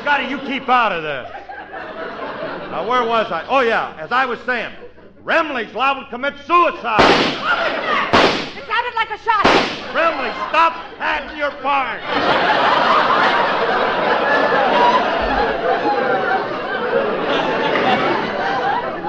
Scotty, 0.00 0.26
you 0.26 0.38
keep 0.40 0.68
out 0.68 0.92
of 0.92 1.02
this. 1.02 1.30
Now, 2.70 2.86
where 2.88 3.04
was 3.04 3.30
I? 3.30 3.46
Oh, 3.48 3.60
yeah, 3.60 3.94
as 3.98 4.10
I 4.12 4.26
was 4.26 4.40
saying, 4.40 4.74
Remley's 5.24 5.72
liable 5.74 6.02
to 6.04 6.10
commit 6.10 6.34
suicide. 6.46 8.10
It 9.04 9.10
like 9.10 9.20
a 9.20 9.22
shot. 9.22 9.44
Remley, 9.92 10.32
stop 10.48 10.72
acting 10.98 11.36
your 11.36 11.50
part. 11.60 12.00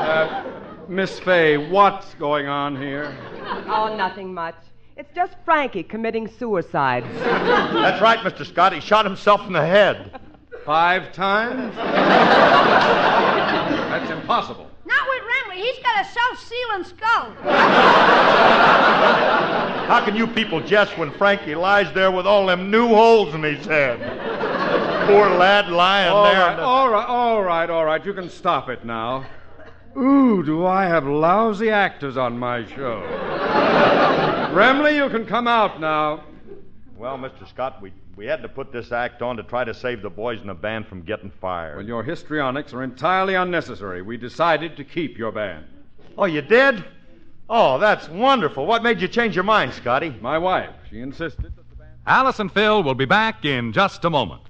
Uh, 0.05 0.43
Miss 0.89 1.17
Faye, 1.19 1.55
what's 1.55 2.13
going 2.15 2.47
on 2.47 2.75
here? 2.75 3.17
Oh, 3.67 3.95
nothing 3.95 4.34
much. 4.34 4.55
It's 4.97 5.13
just 5.15 5.36
Frankie 5.45 5.84
committing 5.84 6.27
suicide. 6.27 7.05
That's 7.15 8.01
right, 8.01 8.19
Mr. 8.19 8.45
Scott. 8.45 8.73
He 8.73 8.81
shot 8.81 9.05
himself 9.05 9.47
in 9.47 9.53
the 9.53 9.65
head. 9.65 10.19
Five 10.65 11.13
times? 11.13 11.73
That's 13.95 14.12
impossible. 14.12 14.69
Not 14.86 15.08
with 15.08 15.23
Remley. 15.23 15.55
He's 15.55 15.79
got 15.79 16.05
a 16.05 16.10
self-sealing 16.10 16.84
skull. 16.84 17.34
How 19.95 20.03
can 20.03 20.17
you 20.17 20.27
people 20.27 20.60
jest 20.60 20.97
when 20.97 21.10
Frankie 21.12 21.55
lies 21.55 21.89
there 21.93 22.12
with 22.12 22.27
all 22.27 22.45
them 22.47 22.69
new 22.69 22.89
holes 22.89 23.34
in 23.34 23.41
his 23.41 23.65
head? 23.65 23.97
Poor 25.08 25.29
lad 25.29 25.69
lying 25.69 26.12
All 26.12 26.25
there. 26.25 26.34
Right, 26.34 26.55
the... 26.58 26.62
All 26.63 26.89
right, 26.89 27.08
all 27.08 27.41
right, 27.41 27.69
all 27.69 27.86
right. 27.86 28.05
You 28.05 28.13
can 28.13 28.29
stop 28.29 28.67
it 28.67 28.84
now. 28.84 29.25
Ooh, 29.95 30.43
do 30.43 30.65
I 30.65 30.84
have 30.84 31.08
lousy 31.08 31.69
actors 31.69 32.17
on 32.17 32.38
my 32.38 32.65
show? 32.65 33.03
Remley, 34.53 34.97
you 34.97 35.10
can 35.10 35.25
come 35.25 35.47
out 35.47 35.79
now. 35.79 36.25
Well, 36.97 37.17
Mr. 37.17 37.47
Scott, 37.47 37.81
we, 37.81 37.93
we 38.17 38.25
had 38.25 38.41
to 38.41 38.49
put 38.49 38.73
this 38.73 38.91
act 38.91 39.21
on 39.21 39.38
to 39.38 39.43
try 39.43 39.63
to 39.63 39.73
save 39.73 40.01
the 40.01 40.10
boys 40.10 40.41
in 40.41 40.47
the 40.47 40.53
band 40.53 40.88
from 40.88 41.03
getting 41.03 41.31
fired. 41.39 41.77
Well, 41.77 41.86
your 41.86 42.03
histrionics 42.03 42.73
are 42.73 42.84
entirely 42.84 43.36
unnecessary. 43.36 44.01
We 44.01 44.17
decided 44.17 44.75
to 44.75 44.84
keep 44.84 45.17
your 45.17 45.31
band. 45.31 45.63
Oh, 46.17 46.25
you 46.25 46.41
did? 46.41 46.84
Oh, 47.49 47.77
that's 47.77 48.10
wonderful. 48.10 48.65
What 48.65 48.81
made 48.81 49.01
you 49.01 49.08
change 49.08 49.36
your 49.36 49.43
mind, 49.43 49.73
Scotty? 49.73 50.15
My 50.21 50.38
wife, 50.38 50.71
she 50.89 50.99
insisted 50.99 51.55
that 51.55 51.69
the 51.69 51.75
band. 51.75 51.91
Alice 52.08 52.39
and 52.39 52.51
Phil 52.51 52.81
will 52.81 52.95
be 52.95 53.05
back 53.05 53.45
in 53.45 53.71
just 53.71 54.03
a 54.03 54.10
moment. 54.10 54.41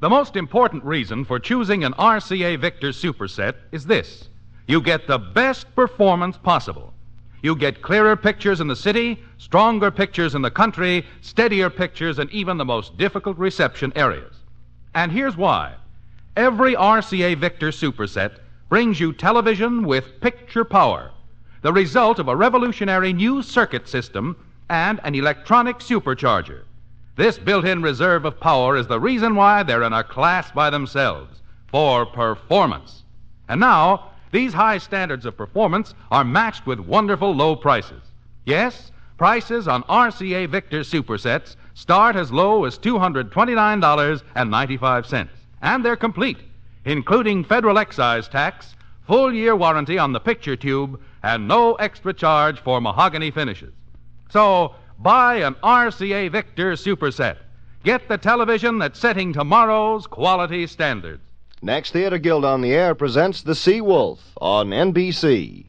The 0.00 0.10
most 0.10 0.34
important 0.34 0.84
reason 0.84 1.24
for 1.24 1.38
choosing 1.38 1.84
an 1.84 1.92
RCA 1.94 2.58
Victor 2.60 2.88
Superset 2.88 3.54
is 3.70 3.86
this 3.86 4.28
you 4.66 4.80
get 4.80 5.06
the 5.06 5.18
best 5.18 5.72
performance 5.76 6.36
possible. 6.36 6.92
You 7.42 7.54
get 7.54 7.80
clearer 7.80 8.16
pictures 8.16 8.60
in 8.60 8.66
the 8.66 8.74
city, 8.74 9.22
stronger 9.38 9.92
pictures 9.92 10.34
in 10.34 10.42
the 10.42 10.50
country, 10.50 11.06
steadier 11.20 11.70
pictures 11.70 12.18
in 12.18 12.28
even 12.32 12.56
the 12.56 12.64
most 12.64 12.98
difficult 12.98 13.38
reception 13.38 13.92
areas. 13.94 14.34
And 14.94 15.12
here's 15.12 15.36
why 15.36 15.74
every 16.36 16.74
RCA 16.74 17.36
Victor 17.38 17.68
Superset 17.68 18.38
brings 18.68 18.98
you 18.98 19.12
television 19.12 19.86
with 19.86 20.20
picture 20.20 20.64
power, 20.64 21.12
the 21.66 21.72
result 21.72 22.20
of 22.20 22.28
a 22.28 22.36
revolutionary 22.36 23.12
new 23.12 23.42
circuit 23.42 23.88
system 23.88 24.36
and 24.68 25.00
an 25.02 25.16
electronic 25.16 25.80
supercharger. 25.80 26.62
This 27.16 27.38
built 27.38 27.64
in 27.64 27.82
reserve 27.82 28.24
of 28.24 28.38
power 28.38 28.76
is 28.76 28.86
the 28.86 29.00
reason 29.00 29.34
why 29.34 29.64
they're 29.64 29.82
in 29.82 29.92
a 29.92 30.04
class 30.04 30.48
by 30.52 30.70
themselves 30.70 31.42
for 31.66 32.06
performance. 32.06 33.02
And 33.48 33.58
now, 33.58 34.10
these 34.30 34.52
high 34.52 34.78
standards 34.78 35.26
of 35.26 35.36
performance 35.36 35.92
are 36.12 36.22
matched 36.22 36.68
with 36.68 36.78
wonderful 36.78 37.34
low 37.34 37.56
prices. 37.56 38.04
Yes, 38.44 38.92
prices 39.18 39.66
on 39.66 39.82
RCA 39.88 40.48
Victor 40.48 40.82
supersets 40.82 41.56
start 41.74 42.14
as 42.14 42.30
low 42.30 42.64
as 42.64 42.78
$229.95, 42.78 45.28
and 45.62 45.84
they're 45.84 45.96
complete, 45.96 46.38
including 46.84 47.42
federal 47.42 47.78
excise 47.78 48.28
tax, 48.28 48.76
full 49.08 49.34
year 49.34 49.56
warranty 49.56 49.98
on 49.98 50.12
the 50.12 50.20
picture 50.20 50.54
tube, 50.54 51.00
and 51.26 51.48
no 51.48 51.74
extra 51.74 52.14
charge 52.14 52.60
for 52.60 52.80
mahogany 52.80 53.32
finishes. 53.32 53.74
So, 54.30 54.76
buy 55.00 55.36
an 55.36 55.54
RCA 55.54 56.30
Victor 56.30 56.72
Superset. 56.74 57.38
Get 57.82 58.08
the 58.08 58.16
television 58.16 58.78
that's 58.78 59.00
setting 59.00 59.32
tomorrow's 59.32 60.06
quality 60.06 60.68
standards. 60.68 61.22
Next 61.62 61.90
Theater 61.90 62.18
Guild 62.18 62.44
on 62.44 62.60
the 62.60 62.72
Air 62.72 62.94
presents 62.94 63.42
The 63.42 63.56
Sea 63.56 63.80
Wolf 63.80 64.20
on 64.40 64.68
NBC. 64.68 65.66